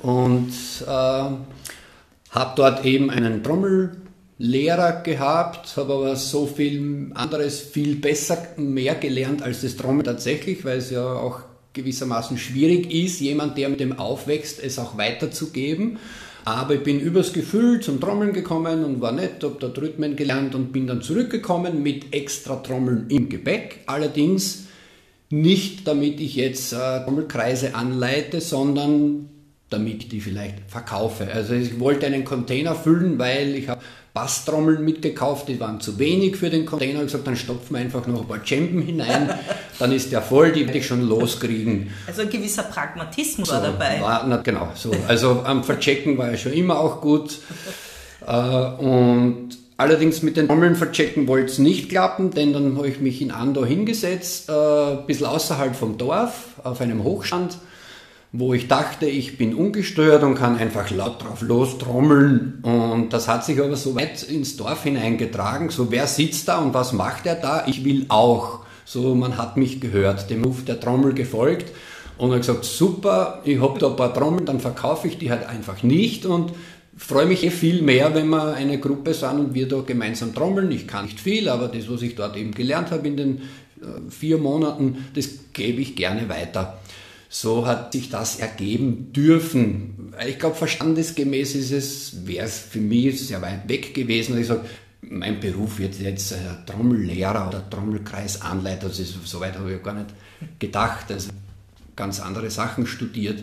Und 0.00 0.52
äh, 0.82 0.86
habe 0.86 2.52
dort 2.56 2.84
eben 2.84 3.10
einen 3.10 3.44
Trommellehrer 3.44 5.02
gehabt, 5.02 5.76
habe 5.76 5.94
aber 5.94 6.16
so 6.16 6.46
viel 6.46 7.12
anderes 7.14 7.60
viel 7.60 7.94
besser, 7.94 8.38
mehr 8.56 8.96
gelernt 8.96 9.42
als 9.42 9.62
das 9.62 9.76
Trommeln 9.76 10.04
tatsächlich, 10.04 10.64
weil 10.64 10.78
es 10.78 10.90
ja 10.90 11.06
auch 11.06 11.42
gewissermaßen 11.74 12.38
schwierig 12.38 12.92
ist, 12.92 13.20
jemand, 13.20 13.56
der 13.56 13.68
mit 13.68 13.78
dem 13.78 13.98
aufwächst, 13.98 14.62
es 14.62 14.78
auch 14.80 14.98
weiterzugeben. 14.98 15.98
Aber 16.44 16.74
ich 16.74 16.82
bin 16.82 17.00
übers 17.00 17.32
Gefühl 17.32 17.80
zum 17.80 18.00
Trommeln 18.00 18.34
gekommen 18.34 18.84
und 18.84 19.00
war 19.00 19.12
nett, 19.12 19.42
habe 19.42 19.56
dort 19.58 19.78
Rhythmen 19.78 20.14
gelernt 20.14 20.54
und 20.54 20.72
bin 20.72 20.86
dann 20.86 21.00
zurückgekommen 21.00 21.82
mit 21.82 22.14
extra 22.14 22.56
Trommeln 22.56 23.06
im 23.08 23.30
Gepäck. 23.30 23.80
Allerdings 23.86 24.66
nicht, 25.30 25.88
damit 25.88 26.20
ich 26.20 26.36
jetzt 26.36 26.74
äh, 26.74 27.02
Trommelkreise 27.04 27.74
anleite, 27.74 28.42
sondern 28.42 29.30
damit 29.70 30.02
ich 30.02 30.08
die 30.08 30.20
vielleicht 30.20 30.56
verkaufe. 30.68 31.32
Also 31.32 31.54
ich 31.54 31.80
wollte 31.80 32.06
einen 32.06 32.24
Container 32.24 32.74
füllen, 32.74 33.18
weil 33.18 33.54
ich 33.54 33.68
habe 33.68 33.80
Basstrommeln 34.14 34.84
mitgekauft, 34.84 35.48
die 35.48 35.58
waren 35.58 35.80
zu 35.80 35.98
wenig 35.98 36.36
für 36.36 36.48
den 36.48 36.64
Container. 36.64 37.00
Ich 37.00 37.06
gesagt, 37.06 37.26
dann 37.26 37.34
stopfen 37.34 37.74
wir 37.74 37.80
einfach 37.80 38.06
noch 38.06 38.20
ein 38.20 38.28
paar 38.28 38.46
Champen 38.46 38.80
hinein, 38.80 39.28
dann 39.80 39.90
ist 39.90 40.12
der 40.12 40.22
voll, 40.22 40.52
die 40.52 40.64
werde 40.66 40.78
ich 40.78 40.86
schon 40.86 41.02
loskriegen. 41.02 41.90
Also 42.06 42.22
ein 42.22 42.30
gewisser 42.30 42.62
Pragmatismus 42.62 43.48
so, 43.48 43.54
war 43.54 43.62
dabei. 43.62 44.00
War, 44.00 44.24
na, 44.28 44.36
genau, 44.36 44.70
so. 44.76 44.92
Also 45.08 45.42
am 45.44 45.64
Verchecken 45.64 46.16
war 46.16 46.32
ich 46.32 46.42
schon 46.42 46.52
immer 46.52 46.78
auch 46.78 47.00
gut. 47.00 47.38
Äh, 48.24 48.32
und 48.32 49.48
allerdings 49.76 50.22
mit 50.22 50.36
den 50.36 50.46
Trommeln 50.46 50.76
verchecken 50.76 51.26
wollte 51.26 51.50
es 51.50 51.58
nicht 51.58 51.88
klappen, 51.88 52.30
denn 52.30 52.52
dann 52.52 52.76
habe 52.76 52.86
ich 52.86 53.00
mich 53.00 53.20
in 53.20 53.32
Andor 53.32 53.66
hingesetzt, 53.66 54.48
äh, 54.48 54.52
ein 54.52 55.06
bisschen 55.06 55.26
außerhalb 55.26 55.74
vom 55.74 55.98
Dorf, 55.98 56.60
auf 56.62 56.80
einem 56.80 57.02
Hochstand 57.02 57.58
wo 58.36 58.52
ich 58.52 58.66
dachte, 58.66 59.06
ich 59.06 59.38
bin 59.38 59.54
ungesteuert 59.54 60.24
und 60.24 60.34
kann 60.34 60.58
einfach 60.58 60.90
laut 60.90 61.22
drauf 61.22 61.40
lostrommeln. 61.40 62.58
Und 62.62 63.12
das 63.12 63.28
hat 63.28 63.44
sich 63.44 63.60
aber 63.60 63.76
so 63.76 63.94
weit 63.94 64.24
ins 64.24 64.56
Dorf 64.56 64.82
hineingetragen, 64.82 65.70
so 65.70 65.92
wer 65.92 66.08
sitzt 66.08 66.48
da 66.48 66.58
und 66.58 66.74
was 66.74 66.92
macht 66.92 67.26
er 67.26 67.36
da? 67.36 67.64
Ich 67.68 67.84
will 67.84 68.06
auch 68.08 68.64
So, 68.84 69.14
man 69.14 69.38
hat 69.38 69.56
mich 69.56 69.80
gehört, 69.80 70.28
dem 70.30 70.44
Ruf 70.44 70.64
der 70.64 70.78
Trommel 70.78 71.14
gefolgt 71.14 71.72
und 72.18 72.30
habe 72.30 72.40
gesagt, 72.40 72.64
super, 72.64 73.40
ich 73.44 73.60
habe 73.60 73.78
da 73.78 73.88
ein 73.88 73.96
paar 73.96 74.12
Trommeln, 74.12 74.46
dann 74.46 74.60
verkaufe 74.60 75.08
ich 75.08 75.16
die 75.16 75.30
halt 75.30 75.46
einfach 75.46 75.82
nicht 75.82 76.26
und 76.26 76.52
freue 76.96 77.26
mich 77.26 77.44
eh 77.44 77.50
viel 77.50 77.82
mehr, 77.82 78.14
wenn 78.14 78.28
wir 78.28 78.54
eine 78.54 78.78
Gruppe 78.78 79.14
sind 79.14 79.38
und 79.38 79.54
wir 79.54 79.68
da 79.68 79.80
gemeinsam 79.80 80.34
trommeln. 80.34 80.70
Ich 80.70 80.86
kann 80.86 81.06
nicht 81.06 81.18
viel, 81.18 81.48
aber 81.48 81.68
das, 81.68 81.88
was 81.88 82.02
ich 82.02 82.14
dort 82.14 82.36
eben 82.36 82.52
gelernt 82.52 82.90
habe 82.90 83.08
in 83.08 83.16
den 83.16 83.36
äh, 83.80 84.10
vier 84.10 84.38
Monaten, 84.38 85.06
das 85.14 85.30
gebe 85.52 85.80
ich 85.80 85.96
gerne 85.96 86.28
weiter. 86.28 86.78
So 87.34 87.66
hat 87.66 87.90
sich 87.90 88.10
das 88.10 88.36
ergeben 88.36 89.12
dürfen. 89.12 90.14
Ich 90.24 90.38
glaube, 90.38 90.54
verstandesgemäß 90.54 91.56
ist 91.56 91.72
es, 91.72 92.26
wäre 92.28 92.46
es 92.46 92.60
für 92.60 92.78
mich 92.78 93.26
sehr 93.26 93.42
weit 93.42 93.68
weg 93.68 93.92
gewesen. 93.92 94.38
Ich 94.38 94.46
sage, 94.46 94.64
mein 95.00 95.40
Beruf 95.40 95.80
wird 95.80 95.98
jetzt 95.98 96.30
äh, 96.30 96.36
Trommellehrer 96.64 97.48
oder 97.48 97.68
Trommelkreisanleiter. 97.68 98.86
Das 98.86 99.00
ist, 99.00 99.16
so 99.26 99.40
weit 99.40 99.58
habe 99.58 99.74
ich 99.74 99.82
gar 99.82 99.94
nicht 99.94 100.10
gedacht. 100.60 101.10
Also 101.10 101.30
ganz 101.96 102.20
andere 102.20 102.50
Sachen 102.50 102.86
studiert. 102.86 103.42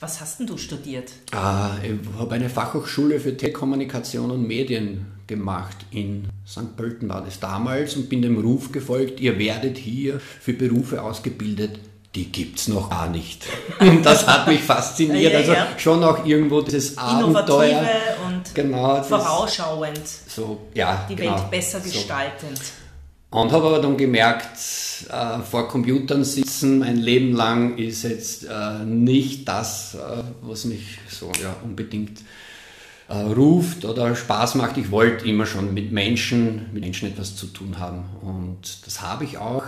Was 0.00 0.20
hast 0.20 0.40
denn 0.40 0.46
du 0.46 0.58
studiert? 0.58 1.10
Ah, 1.32 1.78
ich 1.82 1.94
habe 2.18 2.34
eine 2.34 2.50
Fachhochschule 2.50 3.18
für 3.18 3.34
Telekommunikation 3.34 4.30
und 4.30 4.46
Medien 4.46 5.06
gemacht. 5.26 5.86
In 5.90 6.28
St. 6.46 6.76
Pölten 6.76 7.08
war 7.08 7.24
das 7.24 7.40
damals 7.40 7.96
und 7.96 8.10
bin 8.10 8.20
dem 8.20 8.38
Ruf 8.38 8.72
gefolgt, 8.72 9.20
ihr 9.20 9.38
werdet 9.38 9.78
hier 9.78 10.20
für 10.20 10.52
Berufe 10.52 11.02
ausgebildet, 11.02 11.80
die 12.14 12.30
gibt 12.32 12.58
es 12.58 12.68
noch 12.68 12.90
gar 12.90 13.08
nicht. 13.08 13.44
Und 13.78 14.02
das 14.06 14.26
hat 14.26 14.46
mich 14.48 14.62
fasziniert. 14.62 15.32
Ja, 15.32 15.38
also 15.38 15.52
ja. 15.52 15.66
schon 15.78 16.02
auch 16.02 16.24
irgendwo 16.24 16.60
dieses 16.60 16.98
Abenteuer. 16.98 17.68
Innovative 17.68 17.90
und 18.26 18.54
genau, 18.54 19.02
vorausschauend. 19.02 20.02
So, 20.26 20.68
ja, 20.74 21.06
die 21.08 21.16
genau, 21.16 21.36
Welt 21.36 21.50
besser 21.50 21.80
gestaltend. 21.80 22.58
So. 22.58 22.80
Und 23.30 23.52
habe 23.52 23.68
aber 23.68 23.78
dann 23.78 23.96
gemerkt, 23.96 24.58
äh, 25.08 25.38
vor 25.48 25.68
Computern 25.68 26.24
sitzen 26.24 26.82
ein 26.82 26.96
Leben 26.96 27.32
lang 27.32 27.78
ist 27.78 28.02
jetzt 28.02 28.44
äh, 28.44 28.84
nicht 28.84 29.46
das, 29.46 29.94
äh, 29.94 30.22
was 30.42 30.64
mich 30.64 30.98
so 31.08 31.30
ja, 31.40 31.54
unbedingt 31.62 32.22
äh, 33.10 33.14
ruft 33.14 33.84
oder 33.84 34.14
Spaß 34.14 34.54
macht. 34.54 34.78
Ich 34.78 34.90
wollte 34.90 35.26
immer 35.28 35.44
schon 35.44 35.74
mit 35.74 35.92
Menschen, 35.92 36.66
mit 36.72 36.82
Menschen 36.82 37.08
etwas 37.08 37.36
zu 37.36 37.46
tun 37.48 37.78
haben. 37.78 38.04
Und 38.22 38.86
das 38.86 39.02
habe 39.02 39.24
ich 39.24 39.36
auch. 39.36 39.64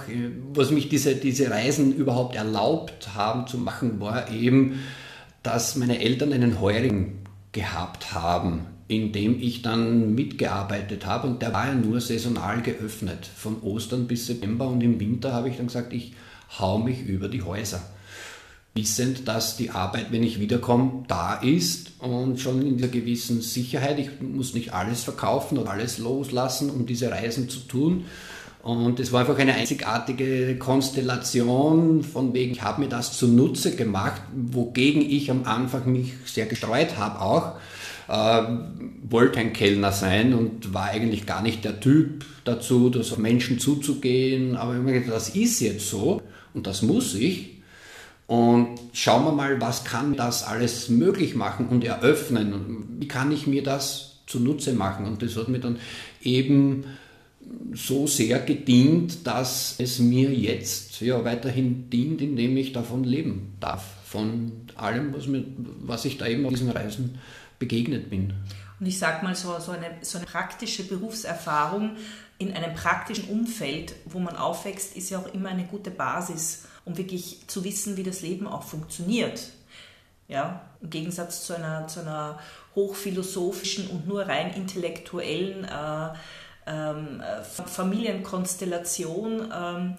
Was 0.55 0.71
mich 0.71 0.89
diese, 0.89 1.17
diese 1.17 1.51
Reisen 1.51 1.95
überhaupt 1.95 2.37
erlaubt 2.37 3.11
haben 3.15 3.47
zu 3.47 3.59
machen, 3.59 4.01
war 4.01 4.31
eben, 4.31 4.81
dass 5.43 5.77
meine 5.77 6.01
Eltern 6.01 6.33
einen 6.33 6.61
Heurigen 6.61 7.19
gehabt 7.51 8.15
haben 8.15 8.67
in 8.89 9.11
dem 9.11 9.41
ich 9.41 9.63
dann 9.63 10.15
mitgearbeitet 10.15 11.07
habe 11.07 11.27
und 11.27 11.41
der 11.41 11.55
war 11.55 11.69
ja 11.69 11.75
nur 11.75 12.01
saisonal 12.01 12.61
geöffnet, 12.61 13.27
von 13.35 13.63
Ostern 13.63 14.07
bis 14.07 14.27
September 14.27 14.69
und 14.69 14.83
im 14.83 15.01
Winter 15.01 15.33
habe 15.33 15.49
ich 15.49 15.57
dann 15.57 15.69
gesagt, 15.69 15.95
ich 15.95 16.13
hau 16.59 16.79
mich 16.79 17.01
über 17.07 17.29
die 17.29 17.43
Häuser. 17.43 17.81
Wissend, 18.75 19.29
dass 19.29 19.57
die 19.57 19.71
Arbeit, 19.71 20.07
wenn 20.11 20.23
ich 20.23 20.41
wiederkomme, 20.41 21.05
da 21.09 21.35
ist 21.35 21.93
und 21.99 22.41
schon 22.41 22.67
in 22.67 22.79
der 22.79 22.89
gewissen 22.89 23.43
Sicherheit. 23.43 23.99
Ich 23.99 24.21
muss 24.21 24.55
nicht 24.55 24.73
alles 24.73 25.03
verkaufen 25.03 25.59
und 25.59 25.69
alles 25.69 25.99
loslassen, 25.99 26.71
um 26.71 26.87
diese 26.87 27.11
Reisen 27.11 27.49
zu 27.49 27.61
tun. 27.61 28.05
Und 28.63 29.01
es 29.01 29.13
war 29.13 29.21
einfach 29.21 29.39
eine 29.39 29.55
einzigartige 29.55 30.57
Konstellation, 30.57 32.05
von 32.05 32.33
wegen, 32.33 32.53
ich 32.53 32.63
habe 32.63 32.81
mir 32.81 32.89
das 32.89 33.19
zunutze 33.19 33.75
gemacht, 33.75 34.23
wogegen 34.35 35.03
ich 35.03 35.31
am 35.31 35.45
Anfang 35.45 35.91
mich 35.93 36.13
sehr 36.25 36.47
gestreut 36.47 36.97
habe 36.97 37.21
auch 37.21 37.57
äh, 38.09 38.43
wollte 39.09 39.41
ein 39.41 39.53
Kellner 39.53 39.93
sein 39.93 40.35
und 40.35 40.75
war 40.75 40.87
eigentlich 40.87 41.27
gar 41.27 41.43
nicht 41.43 41.65
der 41.65 41.81
Typ 41.81 42.25
dazu, 42.45 42.91
das 42.91 43.13
auf 43.13 43.19
Menschen 43.19 43.59
zuzugehen. 43.59 44.57
Aber 44.57 44.75
ich 44.75 44.79
habe 44.81 45.11
das 45.11 45.31
ist 45.31 45.61
jetzt 45.61 45.89
so 45.89 46.23
und 46.55 46.67
das 46.67 46.83
muss 46.83 47.15
ich. 47.15 47.62
Und 48.33 48.81
schauen 48.95 49.27
wir 49.27 49.33
mal, 49.33 49.61
was 49.61 49.85
kann 49.85 50.17
das 50.17 50.43
alles 50.43 50.89
möglich 50.89 51.35
machen 51.35 51.69
und 51.69 51.85
eröffnen? 51.85 52.97
Wie 52.99 53.07
kann 53.07 53.31
ich 53.31 53.47
mir 53.47 53.63
das 53.63 54.21
zunutze 54.27 54.73
machen? 54.73 55.05
Und 55.05 55.21
das 55.21 55.37
hat 55.37 55.49
mir 55.49 55.59
dann 55.59 55.79
eben 56.23 56.85
so 57.75 58.07
sehr 58.07 58.39
gedient, 58.39 59.27
dass 59.27 59.75
es 59.77 59.99
mir 59.99 60.33
jetzt 60.33 61.03
ja, 61.03 61.23
weiterhin 61.27 61.91
dient, 61.91 62.23
indem 62.23 62.57
ich 62.57 62.73
davon 62.73 63.05
leben 63.05 63.53
darf. 63.61 63.85
Von 64.07 64.53
allem, 64.77 65.13
was, 65.13 65.27
mir, 65.27 65.45
was 65.83 66.07
ich 66.07 66.17
da 66.17 66.27
eben 66.27 66.47
auf 66.47 66.53
diesen 66.55 66.71
Reisen 66.71 67.19
begegnet 67.59 68.09
bin. 68.09 68.33
Und 68.81 68.87
ich 68.87 68.99
sage 68.99 69.23
mal 69.23 69.35
so, 69.35 69.59
so, 69.59 69.73
eine, 69.73 69.91
so 70.01 70.17
eine 70.17 70.27
praktische 70.27 70.85
Berufserfahrung 70.85 71.97
in 72.43 72.55
einem 72.55 72.75
praktischen 72.75 73.29
Umfeld, 73.29 73.95
wo 74.05 74.19
man 74.19 74.37
aufwächst, 74.37 74.97
ist 74.97 75.11
ja 75.11 75.19
auch 75.19 75.33
immer 75.33 75.51
eine 75.51 75.65
gute 75.65 75.91
Basis, 75.91 76.65
um 76.85 76.97
wirklich 76.97 77.47
zu 77.47 77.65
wissen, 77.65 77.97
wie 77.97 78.03
das 78.03 78.23
Leben 78.23 78.47
auch 78.47 78.63
funktioniert. 78.63 79.51
Ja, 80.29 80.63
Im 80.81 80.91
Gegensatz 80.91 81.47
zu 81.47 81.55
einer, 81.55 81.87
zu 81.89 82.01
einer 82.01 82.39
hochphilosophischen 82.75 83.89
und 83.89 84.07
nur 84.09 84.27
rein 84.27 84.55
intellektuellen 84.55 85.65
äh, 85.65 86.09
ähm, 86.67 87.23
Familienkonstellation 87.67 89.53
ähm, 89.55 89.97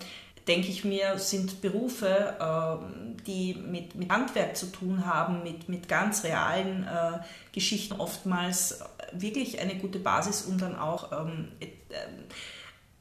denke 0.48 0.68
ich 0.70 0.84
mir, 0.84 1.18
sind 1.20 1.62
Berufe, 1.62 2.36
ähm, 2.40 3.18
die 3.26 3.54
mit, 3.54 3.96
mit 3.96 4.10
Handwerk 4.12 4.58
zu 4.58 4.68
tun 4.68 5.06
haben, 5.06 5.44
mit, 5.44 5.70
mit 5.70 5.88
ganz 5.88 6.24
realen 6.24 6.84
äh, 6.84 7.20
Geschichten 7.54 7.94
oftmals 7.94 8.80
wirklich 9.15 9.60
eine 9.60 9.75
gute 9.75 10.00
Basis, 10.00 10.43
um 10.43 10.58
dann 10.58 10.75
auch 10.75 11.12
ähm, 11.12 11.50
äh, 11.60 11.67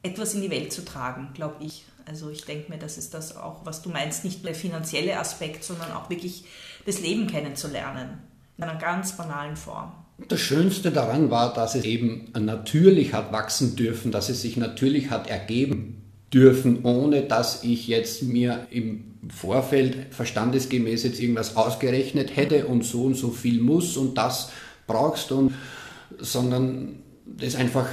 etwas 0.02 0.34
in 0.34 0.42
die 0.42 0.50
Welt 0.50 0.72
zu 0.72 0.84
tragen, 0.84 1.30
glaube 1.34 1.56
ich. 1.64 1.84
Also 2.06 2.30
ich 2.30 2.44
denke 2.44 2.70
mir, 2.70 2.78
das 2.78 2.98
ist 2.98 3.14
das 3.14 3.36
auch, 3.36 3.64
was 3.64 3.82
du 3.82 3.90
meinst, 3.90 4.24
nicht 4.24 4.44
der 4.44 4.54
finanzielle 4.54 5.18
Aspekt, 5.18 5.62
sondern 5.62 5.92
auch 5.92 6.10
wirklich 6.10 6.44
das 6.84 7.00
Leben 7.00 7.28
kennenzulernen, 7.28 8.18
in 8.58 8.64
einer 8.64 8.78
ganz 8.78 9.16
banalen 9.16 9.56
Form. 9.56 9.92
Das 10.28 10.40
Schönste 10.40 10.90
daran 10.90 11.30
war, 11.30 11.54
dass 11.54 11.74
es 11.74 11.84
eben 11.84 12.32
natürlich 12.38 13.12
hat 13.14 13.32
wachsen 13.32 13.76
dürfen, 13.76 14.12
dass 14.12 14.28
es 14.28 14.42
sich 14.42 14.56
natürlich 14.56 15.10
hat 15.10 15.28
ergeben 15.28 16.02
dürfen, 16.32 16.84
ohne 16.84 17.22
dass 17.22 17.62
ich 17.62 17.88
jetzt 17.88 18.22
mir 18.22 18.66
im 18.70 19.04
Vorfeld 19.28 20.12
verstandesgemäß 20.12 21.04
jetzt 21.04 21.20
irgendwas 21.20 21.56
ausgerechnet 21.56 22.36
hätte 22.36 22.66
und 22.66 22.84
so 22.84 23.04
und 23.04 23.14
so 23.14 23.30
viel 23.30 23.60
muss 23.60 23.96
und 23.96 24.16
das 24.16 24.50
brauchst 24.86 25.30
und 25.32 25.54
sondern 26.18 26.96
das 27.24 27.48
ist 27.48 27.56
einfach 27.56 27.86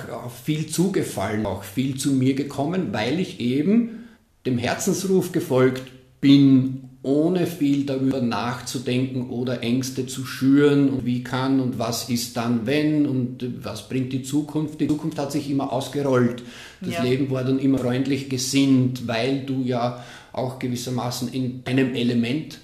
viel 0.43 0.67
zugefallen, 0.67 1.45
auch 1.45 1.63
viel 1.63 1.97
zu 1.97 2.11
mir 2.11 2.35
gekommen, 2.35 2.89
weil 2.91 3.19
ich 3.19 3.39
eben 3.39 4.07
dem 4.45 4.57
Herzensruf 4.57 5.31
gefolgt 5.31 5.83
bin 6.21 6.89
ohne 7.01 7.47
viel 7.47 7.85
darüber 7.85 8.21
nachzudenken 8.21 9.29
oder 9.29 9.63
Ängste 9.63 10.05
zu 10.05 10.25
schüren 10.25 10.89
und 10.89 11.05
wie 11.05 11.23
kann 11.23 11.61
und 11.61 11.79
was 11.79 12.09
ist 12.09 12.35
dann 12.35 12.65
wenn 12.65 13.05
und 13.05 13.63
was 13.63 13.87
bringt 13.87 14.11
die 14.11 14.23
Zukunft. 14.23 14.81
Die 14.81 14.87
Zukunft 14.87 15.17
hat 15.17 15.31
sich 15.31 15.49
immer 15.49 15.71
ausgerollt. 15.71 16.43
Das 16.81 16.95
ja. 16.95 17.03
Leben 17.03 17.29
war 17.31 17.45
dann 17.45 17.59
immer 17.59 17.77
freundlich 17.77 18.29
gesinnt, 18.29 19.07
weil 19.07 19.45
du 19.45 19.63
ja 19.63 20.03
auch 20.33 20.59
gewissermaßen 20.59 21.31
in 21.31 21.61
einem 21.65 21.95
Element 21.95 22.59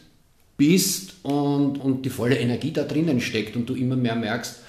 bist 0.57 1.15
und, 1.24 1.77
und 1.77 2.05
die 2.05 2.09
volle 2.09 2.38
Energie 2.38 2.71
da 2.71 2.83
drinnen 2.83 3.21
steckt 3.21 3.55
und 3.55 3.69
du 3.69 3.74
immer 3.74 3.95
mehr 3.95 4.15
merkst, 4.15 4.59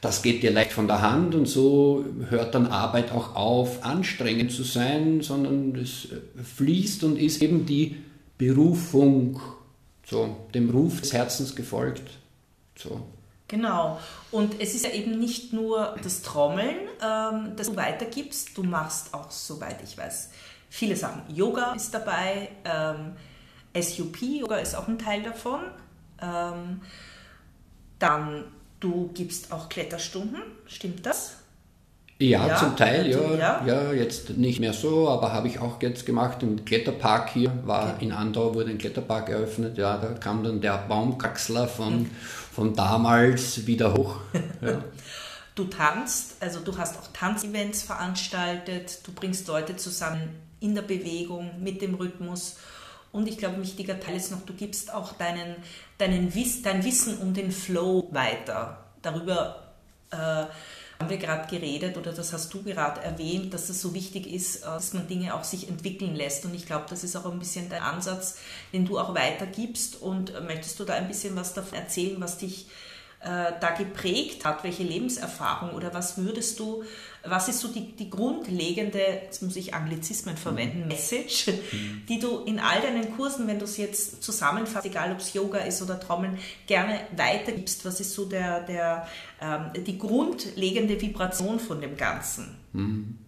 das 0.00 0.22
geht 0.22 0.42
dir 0.42 0.50
leicht 0.50 0.72
von 0.72 0.86
der 0.86 1.00
Hand 1.02 1.34
und 1.34 1.46
so 1.46 2.04
hört 2.28 2.54
dann 2.54 2.66
Arbeit 2.66 3.12
auch 3.12 3.34
auf, 3.34 3.84
anstrengend 3.84 4.52
zu 4.52 4.62
sein, 4.62 5.22
sondern 5.22 5.74
es 5.74 6.08
fließt 6.56 7.04
und 7.04 7.16
ist 7.18 7.42
eben 7.42 7.66
die 7.66 7.96
Berufung, 8.38 9.40
so 10.04 10.36
dem 10.54 10.70
Ruf 10.70 11.00
des 11.00 11.12
Herzens 11.12 11.56
gefolgt. 11.56 12.10
So. 12.76 13.00
Genau. 13.48 13.98
Und 14.30 14.60
es 14.60 14.74
ist 14.74 14.84
ja 14.84 14.92
eben 14.92 15.18
nicht 15.18 15.52
nur 15.52 15.96
das 16.02 16.22
Trommeln, 16.22 16.76
ähm, 17.02 17.52
das 17.56 17.68
du 17.68 17.76
weitergibst. 17.76 18.56
Du 18.56 18.64
machst 18.64 19.14
auch, 19.14 19.30
soweit 19.30 19.82
ich 19.82 19.96
weiß, 19.96 20.30
viele 20.68 20.96
Sachen. 20.96 21.22
Yoga 21.34 21.72
ist 21.74 21.94
dabei, 21.94 22.50
ähm, 22.64 23.12
SUP, 23.80 24.20
Yoga 24.22 24.56
ist 24.56 24.74
auch 24.74 24.88
ein 24.88 24.98
Teil 24.98 25.22
davon. 25.22 25.60
Ähm, 26.20 26.80
dann, 27.98 28.44
du 28.80 29.10
gibst 29.14 29.52
auch 29.52 29.68
Kletterstunden, 29.68 30.42
stimmt 30.66 31.04
das? 31.06 31.36
Ja, 32.18 32.46
ja, 32.46 32.56
zum 32.56 32.76
Teil, 32.76 33.10
ja, 33.10 33.34
ja. 33.34 33.66
Ja, 33.66 33.92
jetzt 33.92 34.30
nicht 34.30 34.58
mehr 34.58 34.72
so, 34.72 35.08
aber 35.08 35.34
habe 35.34 35.48
ich 35.48 35.58
auch 35.58 35.82
jetzt 35.82 36.06
gemacht. 36.06 36.42
Im 36.42 36.64
Kletterpark 36.64 37.28
hier 37.30 37.52
war 37.66 37.94
okay. 37.96 38.06
in 38.06 38.12
Andau 38.12 38.54
wurde 38.54 38.70
ein 38.70 38.78
Kletterpark 38.78 39.28
eröffnet. 39.28 39.76
Ja, 39.76 39.98
da 39.98 40.14
kam 40.14 40.42
dann 40.42 40.62
der 40.62 40.78
Baumkraxler 40.78 41.68
von, 41.68 42.04
mhm. 42.04 42.10
von 42.52 42.74
damals 42.74 43.66
wieder 43.66 43.92
hoch. 43.94 44.16
Ja. 44.60 44.82
Du 45.56 45.64
tanzt, 45.64 46.34
also 46.40 46.60
du 46.60 46.76
hast 46.76 46.98
auch 46.98 47.08
Tanzevents 47.14 47.82
veranstaltet, 47.82 49.00
du 49.06 49.12
bringst 49.12 49.48
Leute 49.48 49.74
zusammen 49.74 50.28
in 50.60 50.74
der 50.74 50.82
Bewegung, 50.82 51.50
mit 51.62 51.80
dem 51.80 51.94
Rhythmus. 51.94 52.56
Und 53.16 53.26
ich 53.28 53.38
glaube, 53.38 53.56
ein 53.56 53.62
wichtiger 53.62 53.98
Teil 53.98 54.16
ist 54.16 54.30
noch, 54.30 54.42
du 54.42 54.52
gibst 54.52 54.92
auch 54.92 55.14
deinen, 55.14 55.56
deinen 55.98 56.34
Wiss, 56.34 56.62
dein 56.62 56.84
Wissen 56.84 57.18
um 57.18 57.32
den 57.32 57.50
Flow 57.50 58.08
weiter. 58.10 58.84
Darüber, 59.00 59.72
äh, 60.10 60.44
haben 60.98 61.10
wir 61.10 61.18
gerade 61.18 61.48
geredet 61.48 61.96
oder 61.96 62.12
das 62.12 62.32
hast 62.32 62.52
du 62.54 62.62
gerade 62.62 63.02
erwähnt, 63.02 63.52
dass 63.52 63.68
es 63.68 63.82
so 63.82 63.92
wichtig 63.94 64.26
ist, 64.26 64.62
äh, 64.62 64.66
dass 64.66 64.94
man 64.94 65.06
Dinge 65.08 65.34
auch 65.34 65.44
sich 65.44 65.68
entwickeln 65.68 66.14
lässt. 66.14 66.44
Und 66.44 66.54
ich 66.54 66.66
glaube, 66.66 66.86
das 66.88 67.04
ist 67.04 67.16
auch 67.16 67.30
ein 67.30 67.38
bisschen 67.38 67.68
dein 67.68 67.82
Ansatz, 67.82 68.38
den 68.72 68.86
du 68.86 68.98
auch 68.98 69.14
weitergibst. 69.14 70.00
Und 70.00 70.34
äh, 70.34 70.40
möchtest 70.40 70.78
du 70.80 70.84
da 70.84 70.94
ein 70.94 71.08
bisschen 71.08 71.36
was 71.36 71.54
davon 71.54 71.78
erzählen, 71.78 72.20
was 72.20 72.38
dich 72.38 72.66
da 73.26 73.74
geprägt 73.76 74.44
hat, 74.44 74.62
welche 74.62 74.84
Lebenserfahrung 74.84 75.70
oder 75.70 75.92
was 75.92 76.16
würdest 76.16 76.60
du, 76.60 76.84
was 77.24 77.48
ist 77.48 77.60
so 77.60 77.68
die, 77.68 77.92
die 77.96 78.08
grundlegende, 78.08 78.98
jetzt 78.98 79.42
muss 79.42 79.56
ich 79.56 79.74
Anglizismen 79.74 80.36
verwenden, 80.36 80.82
mhm. 80.82 80.88
Message, 80.88 81.48
mhm. 81.48 82.02
die 82.08 82.20
du 82.20 82.44
in 82.44 82.60
all 82.60 82.80
deinen 82.80 83.16
Kursen, 83.16 83.46
wenn 83.48 83.58
du 83.58 83.64
es 83.64 83.76
jetzt 83.76 84.22
zusammenfasst, 84.22 84.86
egal 84.86 85.12
ob 85.12 85.18
es 85.18 85.34
Yoga 85.34 85.58
ist 85.58 85.82
oder 85.82 85.98
Trommeln, 85.98 86.38
gerne 86.66 87.00
weitergibst? 87.16 87.84
Was 87.84 88.00
ist 88.00 88.14
so 88.14 88.26
der, 88.26 88.60
der, 88.60 89.08
ähm, 89.40 89.84
die 89.84 89.98
grundlegende 89.98 91.00
Vibration 91.00 91.58
von 91.58 91.80
dem 91.80 91.96
Ganzen? 91.96 92.56
Mhm. 92.72 93.18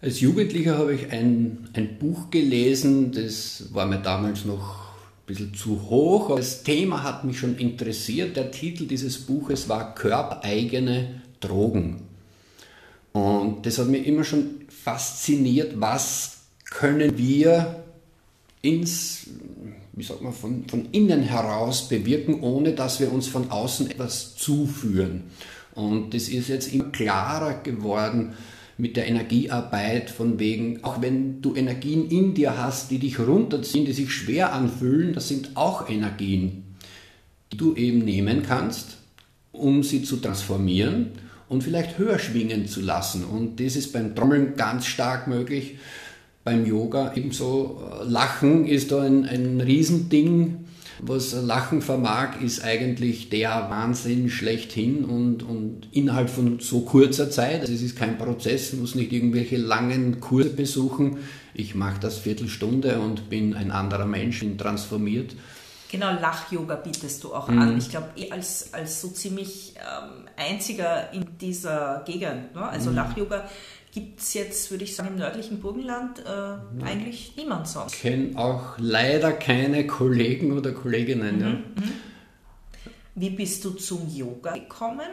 Als 0.00 0.20
Jugendlicher 0.20 0.76
habe 0.76 0.94
ich 0.94 1.10
ein, 1.10 1.70
ein 1.72 1.98
Buch 1.98 2.30
gelesen, 2.30 3.12
das 3.12 3.72
war 3.72 3.86
mir 3.86 3.98
damals 4.00 4.44
noch 4.44 4.85
bisschen 5.26 5.54
zu 5.54 5.88
hoch. 5.90 6.36
Das 6.36 6.62
Thema 6.62 7.02
hat 7.02 7.24
mich 7.24 7.38
schon 7.38 7.56
interessiert. 7.56 8.36
Der 8.36 8.50
Titel 8.50 8.86
dieses 8.86 9.18
Buches 9.18 9.68
war 9.68 9.94
Körpereigene 9.94 11.22
Drogen. 11.40 12.02
Und 13.12 13.66
das 13.66 13.78
hat 13.78 13.88
mich 13.88 14.06
immer 14.06 14.24
schon 14.24 14.66
fasziniert, 14.68 15.80
was 15.80 16.38
können 16.70 17.16
wir 17.16 17.84
ins, 18.62 19.26
wie 19.92 20.04
sagt 20.04 20.22
man, 20.22 20.32
von, 20.32 20.68
von 20.68 20.88
innen 20.92 21.22
heraus 21.22 21.88
bewirken, 21.88 22.40
ohne 22.40 22.72
dass 22.72 23.00
wir 23.00 23.12
uns 23.12 23.26
von 23.26 23.50
außen 23.50 23.90
etwas 23.90 24.36
zuführen. 24.36 25.24
Und 25.74 26.14
das 26.14 26.28
ist 26.28 26.48
jetzt 26.48 26.72
immer 26.72 26.90
klarer 26.90 27.62
geworden, 27.62 28.34
mit 28.78 28.96
der 28.96 29.06
Energiearbeit, 29.06 30.10
von 30.10 30.38
wegen, 30.38 30.84
auch 30.84 31.00
wenn 31.00 31.40
du 31.40 31.54
Energien 31.54 32.08
in 32.10 32.34
dir 32.34 32.58
hast, 32.58 32.90
die 32.90 32.98
dich 32.98 33.18
runterziehen, 33.18 33.86
die 33.86 33.92
sich 33.92 34.12
schwer 34.12 34.52
anfühlen, 34.52 35.14
das 35.14 35.28
sind 35.28 35.50
auch 35.54 35.88
Energien, 35.88 36.64
die 37.52 37.56
du 37.56 37.74
eben 37.74 38.00
nehmen 38.00 38.42
kannst, 38.42 38.98
um 39.52 39.82
sie 39.82 40.02
zu 40.02 40.18
transformieren 40.18 41.12
und 41.48 41.62
vielleicht 41.62 41.96
höher 41.96 42.18
schwingen 42.18 42.66
zu 42.66 42.82
lassen. 42.82 43.24
Und 43.24 43.60
das 43.60 43.76
ist 43.76 43.92
beim 43.92 44.14
Trommeln 44.14 44.56
ganz 44.56 44.86
stark 44.86 45.26
möglich, 45.26 45.76
beim 46.44 46.66
Yoga 46.66 47.14
ebenso. 47.14 47.82
Lachen 48.04 48.66
ist 48.66 48.92
da 48.92 49.02
ein, 49.02 49.24
ein 49.24 49.60
Riesending 49.60 50.65
was 51.00 51.32
Lachen 51.34 51.82
vermag, 51.82 52.40
ist 52.42 52.64
eigentlich 52.64 53.28
der 53.28 53.50
Wahnsinn 53.70 54.30
schlechthin 54.30 55.04
und, 55.04 55.42
und 55.42 55.88
innerhalb 55.92 56.30
von 56.30 56.58
so 56.60 56.80
kurzer 56.80 57.30
Zeit. 57.30 57.64
Es 57.64 57.82
ist 57.82 57.96
kein 57.96 58.18
Prozess, 58.18 58.72
muss 58.72 58.94
nicht 58.94 59.12
irgendwelche 59.12 59.56
langen 59.56 60.20
Kurse 60.20 60.50
besuchen. 60.50 61.18
Ich 61.54 61.74
mache 61.74 62.00
das 62.00 62.18
Viertelstunde 62.18 62.98
und 63.00 63.30
bin 63.30 63.54
ein 63.54 63.70
anderer 63.70 64.06
Mensch, 64.06 64.40
bin 64.40 64.58
transformiert. 64.58 65.34
Genau, 65.90 66.12
Lach-Yoga 66.12 66.76
bietest 66.76 67.22
du 67.22 67.34
auch 67.34 67.48
mhm. 67.48 67.58
an. 67.58 67.78
Ich 67.78 67.90
glaube, 67.90 68.08
eh 68.16 68.30
als, 68.30 68.72
als 68.74 69.00
so 69.00 69.08
ziemlich 69.08 69.74
ähm, 69.76 70.28
einziger 70.36 71.12
in 71.12 71.24
dieser 71.40 72.02
Gegend. 72.04 72.54
Ne? 72.54 72.62
Also 72.68 72.90
mhm. 72.90 72.96
Lach-Yoga 72.96 73.48
gibt 73.92 74.20
es 74.20 74.34
jetzt, 74.34 74.70
würde 74.70 74.84
ich 74.84 74.94
sagen, 74.94 75.10
im 75.10 75.16
nördlichen 75.16 75.60
Burgenland 75.60 76.18
äh, 76.18 76.84
eigentlich 76.84 77.32
niemand 77.36 77.68
sonst. 77.68 77.94
Ich 77.94 78.02
kenne 78.02 78.36
auch 78.38 78.74
leider 78.78 79.32
keine 79.32 79.86
Kollegen 79.86 80.52
oder 80.52 80.72
Kolleginnen. 80.72 81.36
Mhm, 81.36 81.42
ja. 81.42 81.48
Mhm. 81.48 81.92
Wie 83.14 83.30
bist 83.30 83.64
du 83.64 83.70
zum 83.70 84.14
Yoga 84.14 84.52
gekommen? 84.52 85.08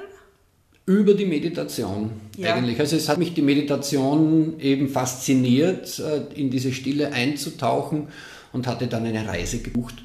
Über 0.86 1.14
die 1.14 1.26
Meditation 1.26 2.12
ja. 2.36 2.56
eigentlich. 2.56 2.78
Also 2.78 2.98
es 2.98 3.08
hat 3.08 3.18
mich 3.18 3.34
die 3.34 3.42
Meditation 3.42 4.60
eben 4.60 4.90
fasziniert, 4.90 6.00
äh, 6.00 6.24
in 6.34 6.50
diese 6.50 6.74
Stille 6.74 7.14
einzutauchen 7.14 8.10
und 8.52 8.68
hatte 8.68 8.88
dann 8.88 9.06
eine 9.06 9.26
Reise 9.26 9.60
gebucht. 9.60 10.04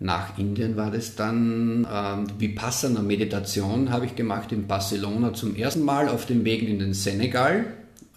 Nach 0.00 0.38
Indien 0.38 0.76
war 0.76 0.90
das 0.90 1.14
dann 1.14 1.86
ähm, 1.92 2.26
Vipassana 2.38 3.02
Meditation 3.02 3.90
habe 3.90 4.06
ich 4.06 4.16
gemacht 4.16 4.50
in 4.50 4.66
Barcelona 4.66 5.34
zum 5.34 5.54
ersten 5.54 5.84
Mal 5.84 6.08
auf 6.08 6.26
dem 6.26 6.44
Weg 6.44 6.66
in 6.66 6.78
den 6.78 6.94
Senegal 6.94 7.66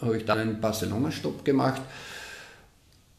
habe 0.05 0.17
ich 0.17 0.25
dann 0.25 0.39
einen 0.39 0.59
Barcelona-Stopp 0.59 1.45
gemacht, 1.45 1.81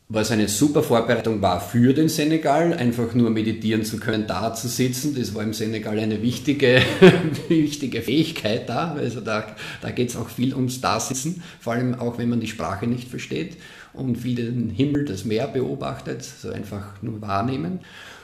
was 0.09 0.31
eine 0.31 0.49
super 0.49 0.83
Vorbereitung 0.83 1.41
war 1.41 1.61
für 1.61 1.95
den 1.95 2.09
Senegal, 2.09 2.75
einfach 2.75 3.15
nur 3.15 3.31
meditieren 3.31 3.85
zu 3.85 3.99
können, 3.99 4.27
da 4.27 4.55
zu 4.55 4.69
sitzen. 4.69 5.15
Das 5.19 5.35
war 5.35 5.43
im 5.43 5.55
Senegal 5.55 5.99
eine 5.99 6.23
wichtige, 6.23 6.83
wichtige 7.49 8.03
Fähigkeit 8.03 8.69
da. 8.69 8.93
Also 8.93 9.21
da, 9.21 9.47
da 9.81 9.91
geht 9.91 10.11
es 10.11 10.17
auch 10.17 10.29
viel 10.29 10.55
ums 10.55 10.81
Dasitzen, 10.81 11.43
vor 11.59 11.73
allem 11.73 11.95
auch 11.95 12.19
wenn 12.19 12.29
man 12.29 12.41
die 12.41 12.47
Sprache 12.47 12.87
nicht 12.87 13.09
versteht 13.09 13.57
und 13.95 14.17
viel 14.17 14.35
den 14.35 14.71
Himmel, 14.71 15.05
das 15.05 15.25
Meer 15.25 15.47
beobachtet, 15.49 16.23
so 16.23 16.51
einfach 16.51 17.03
nur 17.03 17.21
wahrnehmen. 17.21 17.81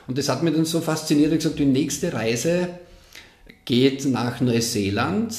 Und 0.07 0.19
das 0.19 0.29
hat 0.29 0.43
mich 0.43 0.55
dann 0.55 0.65
so 0.65 0.81
fasziniert, 0.81 1.33
ich 1.33 1.39
gesagt, 1.39 1.59
die 1.59 1.67
nächste 1.67 2.13
Reise 2.13 2.69
geht 3.65 4.05
nach 4.07 4.41
Neuseeland. 4.41 5.35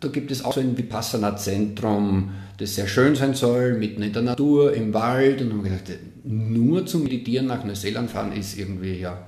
Da 0.00 0.08
gibt 0.08 0.30
es 0.30 0.44
auch 0.44 0.54
so 0.54 0.60
ein 0.60 0.76
Vipassana-Zentrum, 0.76 2.30
das 2.58 2.74
sehr 2.74 2.86
schön 2.86 3.16
sein 3.16 3.34
soll, 3.34 3.74
mitten 3.74 4.02
in 4.02 4.12
der 4.12 4.22
Natur, 4.22 4.72
im 4.74 4.94
Wald. 4.94 5.42
Und 5.42 5.50
dann 5.50 5.58
haben 5.58 5.64
wir 5.64 5.70
gedacht, 5.72 5.98
nur 6.24 6.86
zum 6.86 7.02
Meditieren 7.04 7.46
nach 7.46 7.64
Neuseeland 7.64 8.10
fahren 8.10 8.32
ist 8.32 8.56
irgendwie 8.56 9.00
ja 9.00 9.26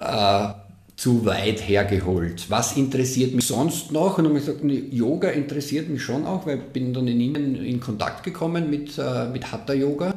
äh, 0.00 0.71
zu 0.96 1.24
weit 1.24 1.68
hergeholt. 1.68 2.48
Was 2.48 2.76
interessiert 2.76 3.34
mich 3.34 3.46
sonst 3.46 3.92
noch? 3.92 4.18
Und 4.18 4.24
dann 4.24 4.34
habe 4.34 4.38
ich 4.38 4.46
gesagt, 4.46 4.64
Yoga 4.92 5.30
interessiert 5.30 5.88
mich 5.88 6.02
schon 6.02 6.26
auch, 6.26 6.46
weil 6.46 6.58
ich 6.58 6.64
bin 6.64 6.92
dann 6.92 7.08
in 7.08 7.20
Indien 7.20 7.56
in 7.56 7.80
Kontakt 7.80 8.22
gekommen 8.22 8.70
mit, 8.70 8.98
äh, 8.98 9.28
mit 9.28 9.50
Hatha 9.50 9.72
Yoga. 9.72 10.14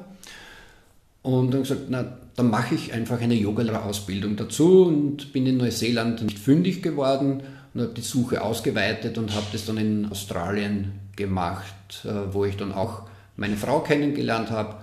Und 1.24 1.54
dann 1.54 1.62
gesagt, 1.64 1.84
na, 1.90 2.18
dann 2.36 2.50
mache 2.50 2.76
ich 2.76 2.94
einfach 2.94 3.20
eine 3.20 3.34
Yoga-Ausbildung 3.34 4.36
dazu 4.36 4.86
und 4.86 5.34
bin 5.34 5.48
in 5.48 5.58
Neuseeland 5.58 6.22
nicht 6.22 6.38
fündig 6.38 6.84
geworden 6.84 7.42
und 7.74 7.82
habe 7.82 7.94
die 7.94 8.02
Suche 8.02 8.42
ausgeweitet 8.42 9.18
und 9.18 9.34
habe 9.34 9.46
das 9.52 9.66
dann 9.66 9.78
in 9.78 10.06
Australien 10.12 11.00
gemacht, 11.16 12.04
äh, 12.04 12.34
wo 12.34 12.46
ich 12.46 12.58
dann 12.58 12.72
auch 12.74 13.04
meine 13.38 13.58
Frau 13.58 13.80
kennengelernt 13.80 14.52
habe 14.52 14.76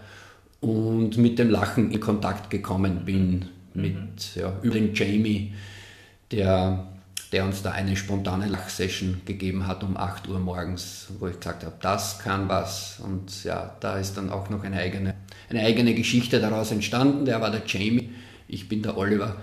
und 0.61 1.16
mit 1.16 1.38
dem 1.38 1.50
Lachen 1.50 1.90
in 1.90 2.00
Kontakt 2.00 2.50
gekommen 2.50 3.05
bin, 3.05 3.46
mit, 3.74 3.94
mhm. 3.94 4.09
ja, 4.35 4.52
über 4.62 4.74
den 4.74 4.94
Jamie, 4.94 5.52
der, 6.32 6.86
der 7.30 7.44
uns 7.44 7.62
da 7.62 7.70
eine 7.70 7.96
spontane 7.96 8.46
Lachsession 8.46 9.20
gegeben 9.24 9.66
hat 9.66 9.84
um 9.84 9.96
8 9.96 10.28
Uhr 10.28 10.38
morgens, 10.38 11.08
wo 11.18 11.28
ich 11.28 11.38
gesagt 11.38 11.64
habe, 11.64 11.74
das 11.80 12.18
kann 12.18 12.48
was. 12.48 13.00
Und 13.04 13.44
ja, 13.44 13.76
da 13.80 13.98
ist 13.98 14.16
dann 14.16 14.30
auch 14.30 14.50
noch 14.50 14.64
eine 14.64 14.78
eigene, 14.78 15.14
eine 15.50 15.60
eigene 15.60 15.94
Geschichte 15.94 16.40
daraus 16.40 16.72
entstanden. 16.72 17.24
Der 17.24 17.40
war 17.40 17.50
der 17.50 17.62
Jamie, 17.66 18.10
ich 18.48 18.68
bin 18.68 18.82
der 18.82 18.96
Oliver. 18.96 19.36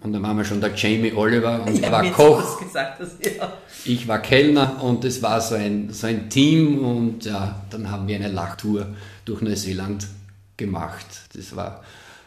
Und 0.00 0.12
dann 0.12 0.22
waren 0.24 0.36
wir 0.36 0.44
schon 0.44 0.60
der 0.60 0.74
Jamie 0.74 1.12
Oliver 1.12 1.62
und 1.64 1.74
ich 1.78 1.90
war 1.90 2.04
Koch. 2.10 2.60
Gesagt, 2.60 3.00
dass, 3.00 3.18
ja. 3.20 3.52
Ich 3.84 4.08
war 4.08 4.18
Kellner 4.18 4.82
und 4.82 5.04
es 5.04 5.22
war 5.22 5.40
so 5.40 5.54
ein, 5.54 5.92
so 5.92 6.08
ein 6.08 6.28
Team 6.28 6.84
und 6.84 7.24
ja, 7.24 7.62
dann 7.70 7.90
haben 7.90 8.08
wir 8.08 8.16
eine 8.16 8.28
Lachtour 8.28 8.88
durch 9.24 9.42
Neuseeland 9.42 10.08
gemacht. 10.56 11.06
Das 11.34 11.54
war 11.54 11.82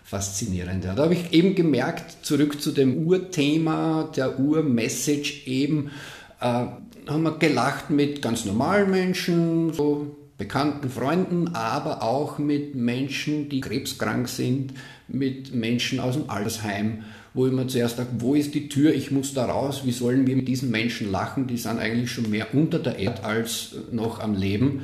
faszinierend. 0.05 0.85
Ja. 0.85 0.95
Da 0.95 1.03
habe 1.03 1.15
ich 1.15 1.33
eben 1.33 1.55
gemerkt, 1.55 2.25
zurück 2.25 2.61
zu 2.61 2.71
dem 2.71 3.05
Urthema, 3.05 4.09
der 4.15 4.39
Urmessage 4.39 5.45
eben, 5.45 5.91
äh, 6.39 6.65
haben 7.07 7.23
wir 7.23 7.37
gelacht 7.37 7.89
mit 7.89 8.21
ganz 8.21 8.45
normalen 8.45 8.89
Menschen, 8.89 9.73
so 9.73 10.15
bekannten 10.37 10.89
Freunden, 10.89 11.55
aber 11.55 12.03
auch 12.03 12.37
mit 12.37 12.75
Menschen, 12.75 13.49
die 13.49 13.61
krebskrank 13.61 14.29
sind, 14.29 14.73
mit 15.07 15.53
Menschen 15.53 15.99
aus 15.99 16.15
dem 16.15 16.29
Altersheim 16.29 17.03
wo 17.35 17.45
ich 17.45 17.51
mir 17.51 17.67
zuerst 17.67 17.99
dachte, 17.99 18.11
wo 18.19 18.33
ist 18.33 18.53
die 18.53 18.69
Tür, 18.69 18.93
ich 18.93 19.11
muss 19.11 19.33
da 19.33 19.45
raus, 19.45 19.81
wie 19.83 19.91
sollen 19.91 20.25
wir 20.25 20.37
mit 20.37 20.47
diesen 20.47 20.71
Menschen 20.71 21.11
lachen, 21.11 21.47
die 21.47 21.57
sind 21.57 21.79
eigentlich 21.79 22.09
schon 22.09 22.29
mehr 22.29 22.53
unter 22.53 22.79
der 22.79 22.97
Erde 22.97 23.25
als 23.25 23.75
noch 23.91 24.21
am 24.21 24.35
Leben. 24.35 24.83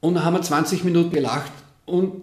Und 0.00 0.14
dann 0.14 0.24
haben 0.26 0.34
wir 0.34 0.42
20 0.42 0.84
Minuten 0.84 1.10
gelacht 1.10 1.52
und 1.86 2.22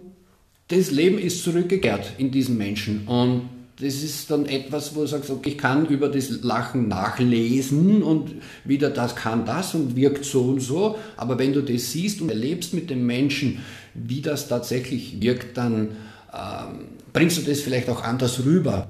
das 0.72 0.92
Leben 0.92 1.18
ist 1.18 1.44
zurückgekehrt 1.44 2.14
in 2.18 2.32
diesen 2.32 2.58
Menschen. 2.58 3.08
Und 3.08 3.50
das 3.80 4.04
ist 4.04 4.30
dann 4.30 4.46
etwas, 4.46 4.96
wo 4.96 5.02
du 5.02 5.08
sagst, 5.08 5.30
okay, 5.32 5.52
ich 5.52 5.58
kann 5.58 5.88
über 5.88 6.08
das 6.08 6.30
Lachen 6.44 6.88
nachlesen 6.88 8.04
und 8.04 8.36
wieder 8.64 8.92
das 8.92 9.16
kann 9.16 9.46
das 9.46 9.74
und 9.74 9.96
wirkt 9.96 10.24
so 10.24 10.44
und 10.44 10.60
so. 10.60 10.98
Aber 11.18 11.40
wenn 11.40 11.52
du 11.52 11.62
das 11.62 11.92
siehst 11.92 12.22
und 12.22 12.30
erlebst 12.30 12.74
mit 12.74 12.90
den 12.90 13.06
Menschen, 13.06 13.60
wie 13.96 14.22
das 14.22 14.48
tatsächlich 14.48 15.20
wirkt, 15.20 15.58
dann 15.58 15.90
ähm, 16.32 16.86
bringst 17.12 17.40
du 17.40 17.42
das 17.42 17.62
vielleicht 17.62 17.90
auch 17.90 18.04
anders 18.04 18.46
rüber. 18.46 18.90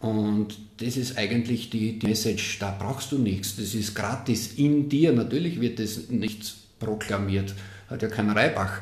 Und 0.00 0.58
das 0.78 0.96
ist 0.96 1.18
eigentlich 1.18 1.70
die, 1.70 1.98
die, 1.98 2.06
Message, 2.06 2.58
da 2.58 2.74
brauchst 2.76 3.12
du 3.12 3.18
nichts, 3.18 3.56
das 3.56 3.74
ist 3.74 3.94
gratis 3.94 4.54
in 4.56 4.88
dir. 4.88 5.12
Natürlich 5.12 5.60
wird 5.60 5.78
das 5.78 6.08
nicht 6.08 6.54
proklamiert, 6.78 7.54
hat 7.90 8.02
ja 8.02 8.08
kein 8.08 8.30
Reibach. 8.30 8.80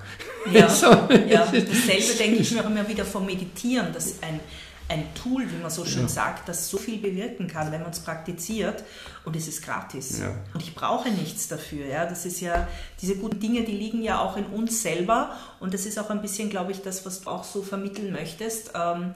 Ja, 0.52 0.68
so, 0.68 0.86
ja 0.86 1.46
dasselbe 1.46 2.14
denke 2.18 2.36
ich 2.36 2.52
mir 2.52 2.62
immer 2.62 2.86
wieder 2.86 3.04
vom 3.04 3.26
Meditieren, 3.26 3.92
dass 3.92 4.22
ein, 4.22 4.40
ein 4.88 5.14
Tool, 5.14 5.50
wie 5.50 5.62
man 5.62 5.70
so 5.70 5.84
schön 5.84 6.02
ja. 6.02 6.08
sagt, 6.08 6.48
das 6.48 6.68
so 6.68 6.78
viel 6.78 6.98
bewirken 6.98 7.48
kann, 7.48 7.72
wenn 7.72 7.82
man 7.82 7.90
es 7.90 8.00
praktiziert 8.00 8.84
und 9.24 9.34
es 9.34 9.48
ist 9.48 9.62
gratis. 9.62 10.20
Ja. 10.20 10.34
Und 10.54 10.62
ich 10.62 10.74
brauche 10.74 11.10
nichts 11.10 11.48
dafür. 11.48 11.86
Ja? 11.86 12.06
Das 12.06 12.26
ist 12.26 12.40
ja, 12.40 12.68
diese 13.00 13.16
guten 13.16 13.40
Dinge, 13.40 13.64
die 13.64 13.72
liegen 13.72 14.02
ja 14.02 14.20
auch 14.20 14.36
in 14.36 14.46
uns 14.46 14.82
selber 14.82 15.36
und 15.60 15.74
das 15.74 15.86
ist 15.86 15.98
auch 15.98 16.10
ein 16.10 16.22
bisschen, 16.22 16.50
glaube 16.50 16.72
ich, 16.72 16.82
das, 16.82 17.04
was 17.04 17.22
du 17.22 17.30
auch 17.30 17.44
so 17.44 17.62
vermitteln 17.62 18.12
möchtest. 18.12 18.72
Ähm, 18.74 19.14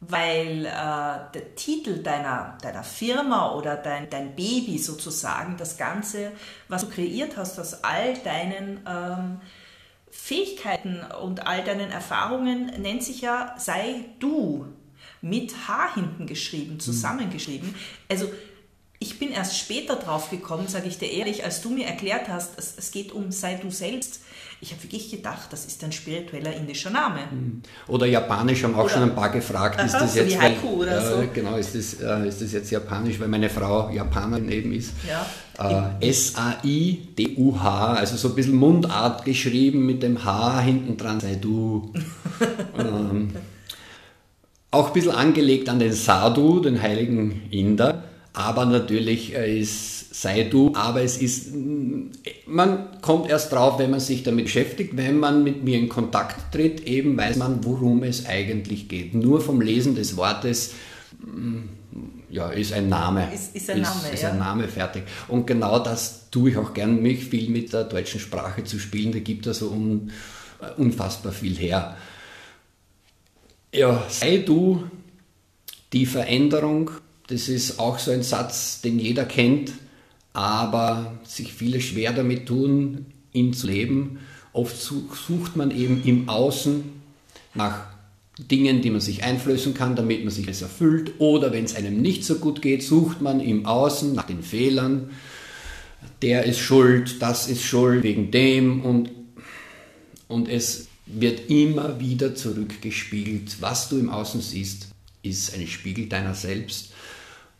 weil 0.00 0.64
äh, 0.64 1.32
der 1.34 1.54
Titel 1.56 2.02
deiner, 2.02 2.56
deiner 2.62 2.82
Firma 2.82 3.52
oder 3.54 3.76
dein, 3.76 4.08
dein 4.08 4.34
Baby 4.34 4.78
sozusagen, 4.78 5.56
das 5.58 5.76
Ganze, 5.76 6.32
was 6.68 6.82
du 6.82 6.90
kreiert 6.90 7.36
hast 7.36 7.58
aus 7.58 7.84
all 7.84 8.14
deinen 8.24 8.80
ähm, 8.88 9.40
Fähigkeiten 10.10 11.02
und 11.22 11.46
all 11.46 11.62
deinen 11.64 11.90
Erfahrungen, 11.90 12.66
nennt 12.80 13.02
sich 13.02 13.20
ja 13.20 13.54
Sei 13.58 14.06
du 14.18 14.66
mit 15.20 15.68
H 15.68 15.94
hinten 15.94 16.26
geschrieben, 16.26 16.74
mhm. 16.74 16.80
zusammengeschrieben. 16.80 17.74
Also 18.08 18.26
ich 19.00 19.18
bin 19.18 19.32
erst 19.32 19.58
später 19.58 19.96
drauf 19.96 20.30
gekommen, 20.30 20.68
sage 20.68 20.86
ich 20.86 20.98
dir 20.98 21.10
ehrlich, 21.10 21.44
als 21.44 21.60
du 21.60 21.70
mir 21.70 21.86
erklärt 21.86 22.28
hast, 22.28 22.56
es, 22.58 22.74
es 22.76 22.92
geht 22.92 23.10
um 23.10 23.32
Sei 23.32 23.54
du 23.54 23.70
selbst 23.70 24.20
ich 24.62 24.72
habe 24.72 24.82
wirklich 24.82 25.10
gedacht, 25.10 25.50
das 25.50 25.64
ist 25.64 25.82
ein 25.84 25.92
spiritueller 25.92 26.54
indischer 26.54 26.90
Name. 26.90 27.20
Hm. 27.30 27.62
Oder 27.88 28.04
japanisch 28.04 28.62
haben 28.62 28.74
auch 28.74 28.84
oder, 28.84 28.90
schon 28.90 29.02
ein 29.04 29.14
paar 29.14 29.30
gefragt, 29.30 29.82
ist 29.82 29.94
das 29.94 30.14
jetzt 30.14 30.38
Haiku 30.38 30.84
so. 30.84 31.24
genau, 31.32 31.56
ist 31.56 31.74
das, 31.74 31.94
äh, 31.94 32.28
ist 32.28 32.42
das 32.42 32.52
jetzt 32.52 32.70
japanisch, 32.70 33.18
weil 33.18 33.28
meine 33.28 33.48
Frau 33.48 33.88
Japanerin 33.90 34.50
eben 34.50 34.72
ist. 34.72 34.92
Ja. 35.08 35.98
Äh, 36.00 36.08
S-A-I-D-U-H, 36.10 37.94
also 37.94 38.16
so 38.16 38.28
ein 38.28 38.34
bisschen 38.34 38.56
Mundart 38.56 39.24
geschrieben 39.24 39.86
mit 39.86 40.02
dem 40.02 40.22
H 40.24 40.60
hinten 40.60 40.98
dran, 40.98 41.20
sei 41.20 41.36
du. 41.36 41.94
ähm, 42.78 43.30
auch 44.70 44.88
ein 44.88 44.92
bisschen 44.92 45.12
angelegt 45.12 45.70
an 45.70 45.78
den 45.78 45.94
Sadhu, 45.94 46.60
den 46.60 46.80
heiligen 46.82 47.48
Inder, 47.50 48.04
aber 48.32 48.64
natürlich 48.64 49.34
äh, 49.34 49.60
ist 49.60 50.00
sei 50.12 50.44
du, 50.44 50.72
aber 50.74 51.02
es 51.02 51.18
ist, 51.18 51.52
man 52.46 53.00
kommt 53.00 53.30
erst 53.30 53.52
drauf, 53.52 53.78
wenn 53.78 53.90
man 53.90 54.00
sich 54.00 54.22
damit 54.22 54.46
beschäftigt, 54.46 54.96
wenn 54.96 55.18
man 55.18 55.44
mit 55.44 55.64
mir 55.64 55.78
in 55.78 55.88
Kontakt 55.88 56.52
tritt, 56.52 56.86
eben 56.86 57.16
weiß 57.16 57.36
man, 57.36 57.64
worum 57.64 58.02
es 58.02 58.26
eigentlich 58.26 58.88
geht. 58.88 59.14
Nur 59.14 59.40
vom 59.40 59.60
Lesen 59.60 59.94
des 59.94 60.16
Wortes, 60.16 60.74
mm, 61.20 61.60
ja, 62.28 62.50
ist 62.50 62.72
ein 62.72 62.88
Name. 62.88 63.32
Ist, 63.32 63.54
ist 63.54 63.70
ein 63.70 63.80
Name, 63.80 64.08
ist, 64.08 64.14
ist 64.14 64.24
ein 64.24 64.38
Name 64.38 64.68
fertig. 64.68 65.04
Und 65.28 65.46
genau 65.46 65.78
das 65.78 66.28
tue 66.30 66.50
ich 66.50 66.56
auch 66.56 66.74
gern, 66.74 67.00
mich 67.00 67.24
viel 67.24 67.48
mit 67.48 67.72
der 67.72 67.84
deutschen 67.84 68.20
Sprache 68.20 68.64
zu 68.64 68.78
spielen. 68.78 69.12
Da 69.12 69.20
gibt 69.20 69.46
es 69.46 69.60
so 69.60 69.70
un, 69.70 70.10
unfassbar 70.76 71.32
viel 71.32 71.56
her. 71.56 71.96
Ja, 73.72 74.04
sei 74.08 74.38
du 74.38 74.84
die 75.92 76.06
Veränderung, 76.06 76.90
das 77.30 77.48
ist 77.48 77.78
auch 77.78 77.98
so 77.98 78.10
ein 78.10 78.22
Satz, 78.22 78.80
den 78.82 78.98
jeder 78.98 79.24
kennt 79.24 79.72
aber 80.32 81.18
sich 81.24 81.52
viele 81.52 81.80
schwer 81.80 82.12
damit 82.12 82.46
tun, 82.46 83.06
ihn 83.32 83.52
zu 83.52 83.66
leben. 83.66 84.20
Oft 84.52 84.76
sucht 84.80 85.56
man 85.56 85.70
eben 85.70 86.02
im 86.04 86.28
Außen 86.28 86.84
nach 87.54 87.86
Dingen, 88.38 88.80
die 88.80 88.90
man 88.90 89.00
sich 89.00 89.22
einflößen 89.22 89.74
kann, 89.74 89.96
damit 89.96 90.24
man 90.24 90.32
sich 90.32 90.48
es 90.48 90.62
erfüllt. 90.62 91.12
Oder 91.18 91.52
wenn 91.52 91.64
es 91.64 91.74
einem 91.74 92.00
nicht 92.00 92.24
so 92.24 92.36
gut 92.36 92.62
geht, 92.62 92.82
sucht 92.82 93.20
man 93.20 93.40
im 93.40 93.66
Außen 93.66 94.14
nach 94.14 94.26
den 94.26 94.42
Fehlern. 94.42 95.10
Der 96.22 96.44
ist 96.44 96.58
schuld, 96.58 97.20
das 97.20 97.48
ist 97.48 97.62
schuld 97.62 98.02
wegen 98.02 98.30
dem 98.30 98.82
und, 98.82 99.10
und 100.28 100.48
es 100.48 100.88
wird 101.06 101.50
immer 101.50 101.98
wieder 102.00 102.34
zurückgespiegelt. 102.34 103.60
Was 103.60 103.88
du 103.88 103.98
im 103.98 104.10
Außen 104.10 104.40
siehst, 104.40 104.88
ist 105.22 105.54
ein 105.54 105.66
Spiegel 105.66 106.06
deiner 106.08 106.34
selbst. 106.34 106.92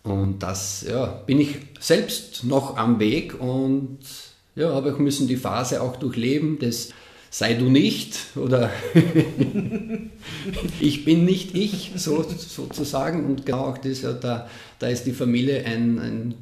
Und 0.03 0.43
das 0.43 0.85
ja, 0.89 1.07
bin 1.07 1.41
ich 1.41 1.57
selbst 1.79 2.45
noch 2.45 2.77
am 2.77 2.99
Weg 2.99 3.39
und 3.41 3.99
ja, 4.55 4.73
habe 4.73 4.91
ich 4.91 4.99
müssen 4.99 5.29
die 5.29 5.37
Phase 5.37 5.83
auch 5.83 5.97
durchleben, 5.97 6.59
das 6.59 6.91
sei 7.31 7.55
du 7.55 7.71
nicht 7.71 8.19
oder 8.35 8.71
ich 10.81 11.05
bin 11.05 11.25
nicht 11.25 11.55
ich, 11.55 11.93
so, 11.97 12.23
sozusagen. 12.23 13.25
Und 13.25 13.47
genau 13.47 13.67
auch 13.67 13.79
das, 13.79 14.03
ja, 14.03 14.13
da, 14.13 14.49
da 14.79 14.89
ist 14.89 15.05
die 15.05 15.13
Familie 15.13 15.65
ein, 15.65 15.99
ein 15.99 16.35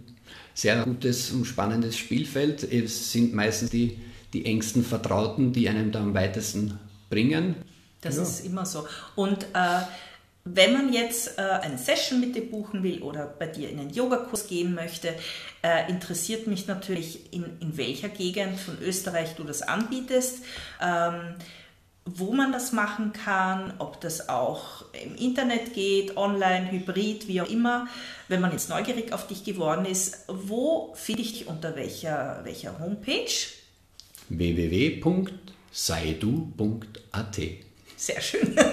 sehr 0.55 0.83
gutes 0.85 1.31
und 1.31 1.44
spannendes 1.44 1.97
Spielfeld. 1.97 2.64
Es 2.64 3.12
sind 3.12 3.35
meistens 3.35 3.71
die, 3.71 3.99
die 4.33 4.47
engsten 4.47 4.83
Vertrauten, 4.83 5.53
die 5.53 5.68
einem 5.68 5.92
da 5.92 6.01
am 6.01 6.14
weitesten 6.14 6.79
bringen. 7.11 7.57
Das 8.01 8.16
ja. 8.16 8.23
ist 8.23 8.47
immer 8.47 8.64
so. 8.64 8.87
Und 9.14 9.44
äh, 9.55 9.81
wenn 10.54 10.72
man 10.72 10.92
jetzt 10.92 11.38
äh, 11.38 11.42
eine 11.42 11.78
Session 11.78 12.20
mit 12.20 12.34
dir 12.34 12.48
buchen 12.48 12.82
will 12.82 13.02
oder 13.02 13.26
bei 13.26 13.46
dir 13.46 13.70
in 13.70 13.78
einen 13.80 13.90
Yogakurs 13.90 14.46
gehen 14.46 14.74
möchte, 14.74 15.14
äh, 15.62 15.90
interessiert 15.90 16.46
mich 16.46 16.66
natürlich, 16.66 17.32
in, 17.32 17.44
in 17.61 17.76
welcher 17.76 18.08
Gegend 18.08 18.58
von 18.58 18.78
Österreich 18.80 19.34
du 19.37 19.44
das 19.44 19.62
anbietest, 19.62 20.44
ähm, 20.82 21.34
wo 22.04 22.32
man 22.32 22.52
das 22.52 22.72
machen 22.72 23.12
kann, 23.12 23.74
ob 23.78 24.00
das 24.00 24.28
auch 24.28 24.84
im 24.92 25.14
Internet 25.16 25.74
geht, 25.74 26.16
online, 26.16 26.70
hybrid, 26.70 27.28
wie 27.28 27.42
auch 27.42 27.50
immer. 27.50 27.87
Wenn 28.28 28.40
man 28.40 28.52
jetzt 28.52 28.70
neugierig 28.70 29.12
auf 29.12 29.26
dich 29.26 29.44
geworden 29.44 29.84
ist, 29.84 30.24
wo 30.28 30.94
finde 30.94 31.22
ich 31.22 31.32
dich 31.38 31.48
unter 31.48 31.76
welcher, 31.76 32.40
welcher 32.44 32.78
Homepage? 32.78 33.28
www.seidu.at 34.30 35.28
sehr 37.98 38.20
schön. 38.20 38.56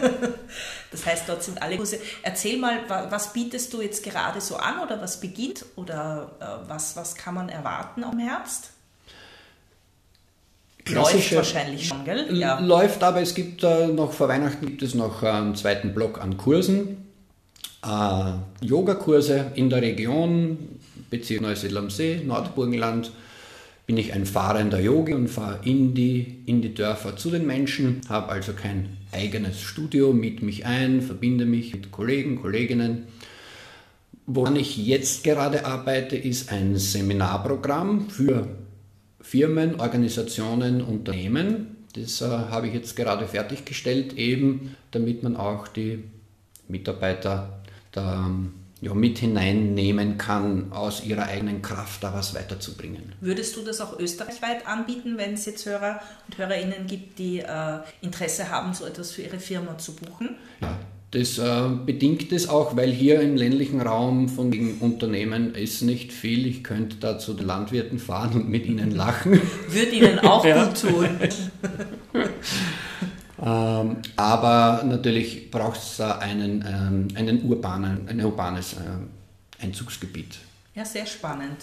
Das 0.91 1.05
heißt, 1.05 1.27
dort 1.27 1.43
sind 1.43 1.61
alle 1.61 1.75
Kurse. 1.75 1.99
Erzähl 2.23 2.57
mal, 2.57 2.79
was 3.09 3.33
bietest 3.33 3.73
du 3.73 3.81
jetzt 3.81 4.01
gerade 4.01 4.39
so 4.39 4.55
an 4.55 4.79
oder 4.79 5.01
was 5.01 5.19
beginnt 5.19 5.65
oder 5.75 6.31
äh, 6.39 6.69
was, 6.69 6.95
was 6.95 7.15
kann 7.15 7.33
man 7.33 7.49
erwarten 7.49 8.05
am 8.05 8.17
Herbst? 8.17 8.69
Läuft 10.87 11.35
wahrscheinlich 11.35 11.85
schon, 11.85 12.05
gell? 12.05 12.33
Ja. 12.37 12.59
Läuft, 12.59 13.03
aber 13.03 13.21
es 13.21 13.35
gibt 13.35 13.61
äh, 13.63 13.87
noch 13.87 14.13
vor 14.13 14.29
Weihnachten 14.29 14.65
gibt 14.65 14.83
es 14.83 14.93
noch 14.93 15.21
einen 15.21 15.55
zweiten 15.55 15.93
Block 15.93 16.21
an 16.21 16.37
Kursen. 16.37 17.05
Äh, 17.83 18.65
Yogakurse 18.65 19.51
in 19.55 19.69
der 19.69 19.81
Region, 19.81 20.79
Bezirk 21.09 21.41
Neusiedl 21.41 21.77
am 21.77 21.89
See, 21.89 22.21
Nordburgenland 22.23 23.11
bin 23.85 23.97
ich 23.97 24.13
ein 24.13 24.25
fahrender 24.25 24.79
Yogi 24.79 25.13
und 25.13 25.27
fahre 25.27 25.59
in 25.63 25.93
die, 25.93 26.41
in 26.45 26.61
die 26.61 26.73
Dörfer 26.73 27.15
zu 27.17 27.29
den 27.29 27.45
Menschen, 27.45 28.01
habe 28.09 28.29
also 28.29 28.53
kein 28.53 28.97
eigenes 29.15 29.61
Studio, 29.61 30.13
miete 30.13 30.45
mich 30.45 30.65
ein, 30.65 31.01
verbinde 31.01 31.45
mich 31.45 31.73
mit 31.73 31.91
Kollegen, 31.91 32.35
Kolleginnen. 32.35 33.07
Woran 34.27 34.55
ich 34.55 34.77
jetzt 34.77 35.23
gerade 35.23 35.65
arbeite, 35.65 36.17
ist 36.17 36.51
ein 36.51 36.77
Seminarprogramm 36.77 38.09
für 38.09 38.47
Firmen, 39.21 39.79
Organisationen, 39.79 40.81
Unternehmen. 40.81 41.77
Das 41.93 42.21
äh, 42.21 42.25
habe 42.25 42.67
ich 42.67 42.73
jetzt 42.73 42.95
gerade 42.95 43.27
fertiggestellt, 43.27 44.13
eben 44.17 44.75
damit 44.91 45.23
man 45.23 45.35
auch 45.35 45.67
die 45.67 46.03
Mitarbeiter 46.67 47.63
da 47.91 48.29
ja, 48.81 48.93
mit 48.93 49.19
hineinnehmen 49.19 50.17
kann, 50.17 50.71
aus 50.71 51.03
ihrer 51.05 51.23
eigenen 51.23 51.61
Kraft 51.61 52.03
da 52.03 52.13
was 52.13 52.35
weiterzubringen. 52.35 53.13
Würdest 53.21 53.55
du 53.55 53.61
das 53.61 53.81
auch 53.81 53.99
österreichweit 53.99 54.67
anbieten, 54.67 55.17
wenn 55.17 55.33
es 55.33 55.45
jetzt 55.45 55.65
Hörer 55.65 56.01
und 56.27 56.37
Hörerinnen 56.37 56.85
gibt, 56.87 57.17
die 57.19 57.39
äh, 57.39 57.79
Interesse 58.01 58.49
haben, 58.49 58.73
so 58.73 58.85
etwas 58.85 59.11
für 59.11 59.23
ihre 59.23 59.39
Firma 59.39 59.77
zu 59.77 59.95
buchen? 59.95 60.35
Ja, 60.61 60.77
das 61.11 61.37
äh, 61.37 61.69
bedingt 61.85 62.31
es 62.33 62.49
auch, 62.49 62.75
weil 62.75 62.91
hier 62.91 63.21
im 63.21 63.37
ländlichen 63.37 63.79
Raum 63.79 64.27
von 64.27 64.51
den 64.51 64.79
Unternehmen 64.79 65.55
ist 65.55 65.81
nicht 65.81 66.11
viel. 66.11 66.45
Ich 66.45 66.61
könnte 66.61 66.97
da 66.99 67.17
zu 67.17 67.33
den 67.33 67.47
Landwirten 67.47 67.99
fahren 67.99 68.33
und 68.33 68.49
mit 68.49 68.65
ihnen 68.65 68.91
lachen. 68.91 69.39
Würde 69.69 69.91
ihnen 69.91 70.19
auch 70.19 70.43
gut 70.43 70.81
tun. 70.81 71.07
Ähm, 73.45 73.97
aber 74.15 74.83
natürlich 74.83 75.51
braucht 75.51 75.77
es 75.77 75.97
da 75.97 76.17
einen, 76.17 76.65
ähm, 76.67 77.07
einen 77.15 77.43
urbanen, 77.43 78.07
ein 78.09 78.23
urbanes 78.25 78.73
äh, 78.73 79.63
Einzugsgebiet. 79.63 80.39
Ja, 80.73 80.83
sehr 80.83 81.05
spannend. 81.05 81.57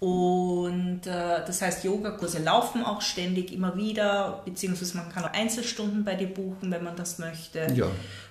Und 0.00 1.06
äh, 1.06 1.44
das 1.46 1.62
heißt, 1.62 1.84
Yogakurse 1.84 2.38
laufen 2.38 2.84
auch 2.84 3.00
ständig 3.00 3.52
immer 3.52 3.76
wieder, 3.76 4.42
beziehungsweise 4.44 4.96
man 4.96 5.10
kann 5.10 5.24
auch 5.24 5.32
Einzelstunden 5.32 6.04
bei 6.04 6.14
dir 6.14 6.26
buchen, 6.26 6.70
wenn 6.70 6.82
man 6.82 6.96
das 6.96 7.18
möchte. 7.18 7.66
Ja. 7.74 7.86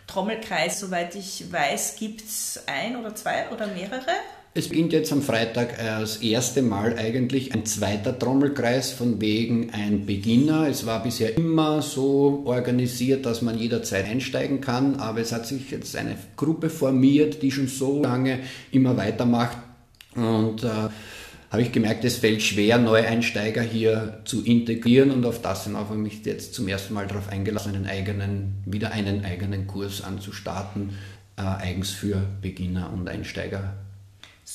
Trommelkreis, 0.07 0.79
soweit 0.79 1.15
ich 1.15 1.51
weiß, 1.51 1.95
gibt 1.95 2.21
es 2.21 2.63
ein 2.67 2.95
oder 2.95 3.15
zwei 3.15 3.49
oder 3.49 3.67
mehrere? 3.67 4.11
Es 4.55 4.69
beginnt 4.69 4.93
jetzt 4.93 5.11
am 5.11 5.23
Freitag 5.23 5.79
das 5.79 6.17
erste 6.17 6.61
Mal 6.61 6.95
eigentlich 6.95 7.55
ein 7.55 7.65
zweiter 7.65 8.19
Trommelkreis 8.19 8.91
von 8.91 9.19
wegen 9.19 9.71
ein 9.71 10.05
Beginner. 10.05 10.67
Es 10.67 10.85
war 10.85 11.01
bisher 11.01 11.35
immer 11.35 11.81
so 11.81 12.43
organisiert, 12.45 13.25
dass 13.25 13.41
man 13.41 13.57
jederzeit 13.57 14.05
einsteigen 14.05 14.61
kann, 14.61 14.97
aber 14.97 15.21
es 15.21 15.31
hat 15.31 15.47
sich 15.47 15.71
jetzt 15.71 15.95
eine 15.95 16.15
Gruppe 16.35 16.69
formiert, 16.69 17.41
die 17.41 17.49
schon 17.49 17.67
so 17.67 17.99
lange 18.03 18.41
immer 18.71 18.95
weitermacht 18.95 19.57
und 20.13 20.63
äh, 20.63 20.67
habe 21.49 21.61
ich 21.63 21.71
gemerkt, 21.71 22.05
es 22.05 22.17
fällt 22.17 22.43
schwer, 22.43 22.77
Neueinsteiger 22.77 23.63
hier 23.63 24.21
zu 24.25 24.45
integrieren 24.45 25.09
und 25.09 25.25
auf 25.25 25.41
das 25.41 25.63
hin 25.63 25.75
habe 25.75 25.95
ich 25.95 25.99
mich 25.99 26.25
jetzt 26.25 26.53
zum 26.53 26.67
ersten 26.67 26.93
Mal 26.93 27.07
darauf 27.07 27.27
eingelassen, 27.27 27.73
einen 27.73 27.87
eigenen, 27.87 28.61
wieder 28.67 28.91
einen 28.91 29.25
eigenen 29.25 29.65
Kurs 29.65 30.03
anzustarten, 30.03 30.91
äh, 31.37 31.41
eigens 31.41 31.89
für 31.89 32.21
Beginner 32.43 32.93
und 32.93 33.09
Einsteiger. 33.09 33.82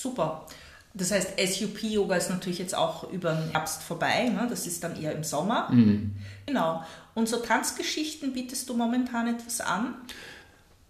Super. 0.00 0.46
Das 0.94 1.10
heißt, 1.10 1.32
SUP-Yoga 1.38 2.16
ist 2.16 2.30
natürlich 2.30 2.60
jetzt 2.60 2.74
auch 2.74 3.10
über 3.10 3.32
den 3.32 3.50
Herbst 3.50 3.82
vorbei. 3.82 4.28
Ne? 4.28 4.46
Das 4.48 4.66
ist 4.66 4.82
dann 4.84 5.00
eher 5.00 5.12
im 5.12 5.24
Sommer. 5.24 5.68
Mhm. 5.70 6.12
Genau. 6.46 6.84
Und 7.14 7.28
so 7.28 7.38
Tanzgeschichten 7.38 8.32
bietest 8.32 8.68
du 8.68 8.76
momentan 8.76 9.26
etwas 9.26 9.60
an? 9.60 9.96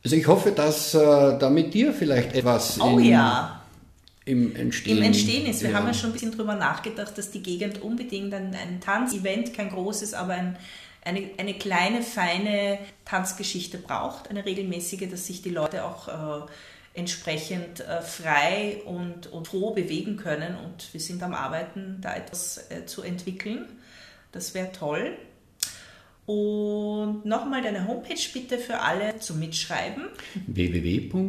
Also 0.05 0.14
ich 0.14 0.27
hoffe, 0.27 0.53
dass 0.53 0.94
äh, 0.94 0.99
da 1.38 1.49
mit 1.49 1.73
dir 1.73 1.94
vielleicht 1.94 2.35
etwas 2.35 2.79
oh, 2.81 2.99
in, 2.99 3.07
ja. 3.07 3.62
im 4.27 4.55
Entstehen, 4.55 4.99
Im 4.99 5.05
Entstehen 5.05 5.47
ist. 5.47 5.62
Wir 5.62 5.71
ja. 5.71 5.77
haben 5.77 5.87
ja 5.87 5.94
schon 5.94 6.11
ein 6.11 6.12
bisschen 6.12 6.33
drüber 6.33 6.55
nachgedacht, 6.55 7.16
dass 7.16 7.31
die 7.31 7.42
Gegend 7.42 7.81
unbedingt 7.81 8.35
ein, 8.35 8.55
ein 8.55 8.81
Tanzevent, 8.81 9.55
kein 9.55 9.71
großes, 9.71 10.12
aber 10.12 10.35
ein, 10.35 10.57
eine, 11.03 11.31
eine 11.38 11.55
kleine, 11.55 12.03
feine 12.03 12.79
Tanzgeschichte 13.07 13.79
braucht, 13.79 14.29
eine 14.29 14.44
regelmäßige, 14.44 15.09
dass 15.11 15.27
sich 15.27 15.40
die 15.40 15.51
Leute 15.51 15.85
auch 15.85 16.09
äh, 16.09 16.47
entsprechend 16.99 17.81
äh, 17.81 18.03
frei 18.03 18.83
und, 18.85 19.29
und 19.29 19.47
froh 19.47 19.71
bewegen 19.71 20.17
können. 20.17 20.57
Und 20.57 20.93
wir 20.93 21.01
sind 21.01 21.23
am 21.23 21.33
Arbeiten, 21.33 21.99
da 22.01 22.15
etwas 22.17 22.71
äh, 22.71 22.85
zu 22.87 23.03
entwickeln. 23.03 23.67
Das 24.33 24.53
wäre 24.55 24.73
toll. 24.73 25.17
Und 26.27 27.25
nochmal 27.25 27.63
deine 27.63 27.87
Homepage 27.89 28.21
bitte 28.35 28.59
für 28.59 28.81
alle 28.81 29.19
zum 29.19 29.39
Mitschreiben. 29.39 30.09
www.seidu.at 30.47 31.27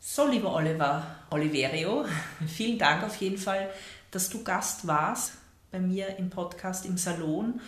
So, 0.00 0.26
lieber 0.26 0.54
Oliver 0.54 1.16
Oliverio, 1.30 2.06
vielen 2.46 2.78
Dank 2.78 3.02
auf 3.02 3.16
jeden 3.16 3.36
Fall, 3.36 3.68
dass 4.12 4.30
du 4.30 4.42
Gast 4.44 4.86
warst 4.86 5.32
bei 5.70 5.80
mir 5.80 6.16
im 6.18 6.30
Podcast 6.30 6.86
im 6.86 6.96
Salon 6.96 7.60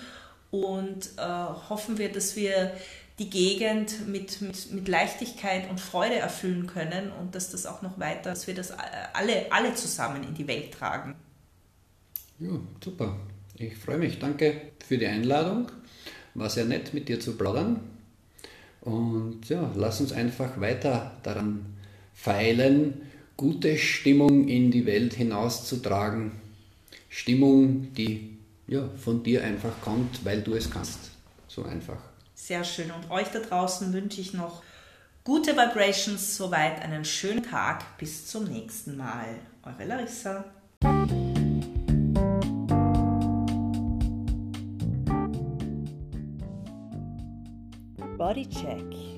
und 0.50 1.10
äh, 1.16 1.22
hoffen 1.22 1.98
wir, 1.98 2.10
dass 2.10 2.36
wir 2.36 2.72
die 3.18 3.30
Gegend 3.30 4.06
mit, 4.06 4.40
mit, 4.40 4.72
mit 4.72 4.88
Leichtigkeit 4.88 5.68
und 5.68 5.80
Freude 5.80 6.16
erfüllen 6.16 6.66
können 6.66 7.10
und 7.10 7.34
dass 7.34 7.50
das 7.50 7.66
auch 7.66 7.82
noch 7.82 7.98
weiter, 7.98 8.30
dass 8.30 8.46
wir 8.46 8.54
das 8.54 8.72
alle, 9.12 9.50
alle 9.50 9.74
zusammen 9.74 10.22
in 10.22 10.34
die 10.34 10.46
Welt 10.46 10.72
tragen. 10.72 11.16
Ja, 12.38 12.50
super. 12.82 13.16
Ich 13.56 13.76
freue 13.76 13.98
mich. 13.98 14.20
Danke 14.20 14.60
für 14.86 14.98
die 14.98 15.06
Einladung. 15.06 15.66
War 16.34 16.48
sehr 16.48 16.64
nett 16.64 16.94
mit 16.94 17.08
dir 17.08 17.18
zu 17.18 17.36
plaudern. 17.36 17.80
Und 18.82 19.48
ja, 19.48 19.72
lass 19.74 20.00
uns 20.00 20.12
einfach 20.12 20.60
weiter 20.60 21.16
daran 21.24 21.66
feilen, 22.14 23.02
gute 23.36 23.76
Stimmung 23.76 24.46
in 24.46 24.70
die 24.70 24.86
Welt 24.86 25.14
hinauszutragen. 25.14 26.32
Stimmung, 27.08 27.92
die 27.94 28.37
ja, 28.68 28.86
von 29.02 29.22
dir 29.22 29.42
einfach 29.42 29.72
kommt, 29.80 30.24
weil 30.24 30.42
du 30.42 30.54
es 30.54 30.70
kannst. 30.70 31.10
So 31.48 31.64
einfach. 31.64 31.98
Sehr 32.34 32.62
schön. 32.62 32.90
Und 32.90 33.10
euch 33.10 33.28
da 33.28 33.40
draußen 33.40 33.92
wünsche 33.92 34.20
ich 34.20 34.34
noch 34.34 34.62
gute 35.24 35.56
Vibrations. 35.56 36.36
Soweit 36.36 36.80
einen 36.82 37.04
schönen 37.04 37.42
Tag. 37.42 37.98
Bis 37.98 38.26
zum 38.26 38.44
nächsten 38.44 38.96
Mal. 38.96 39.36
Eure 39.64 39.84
Larissa. 39.86 40.44
Body 48.18 48.48
Check. 48.48 49.17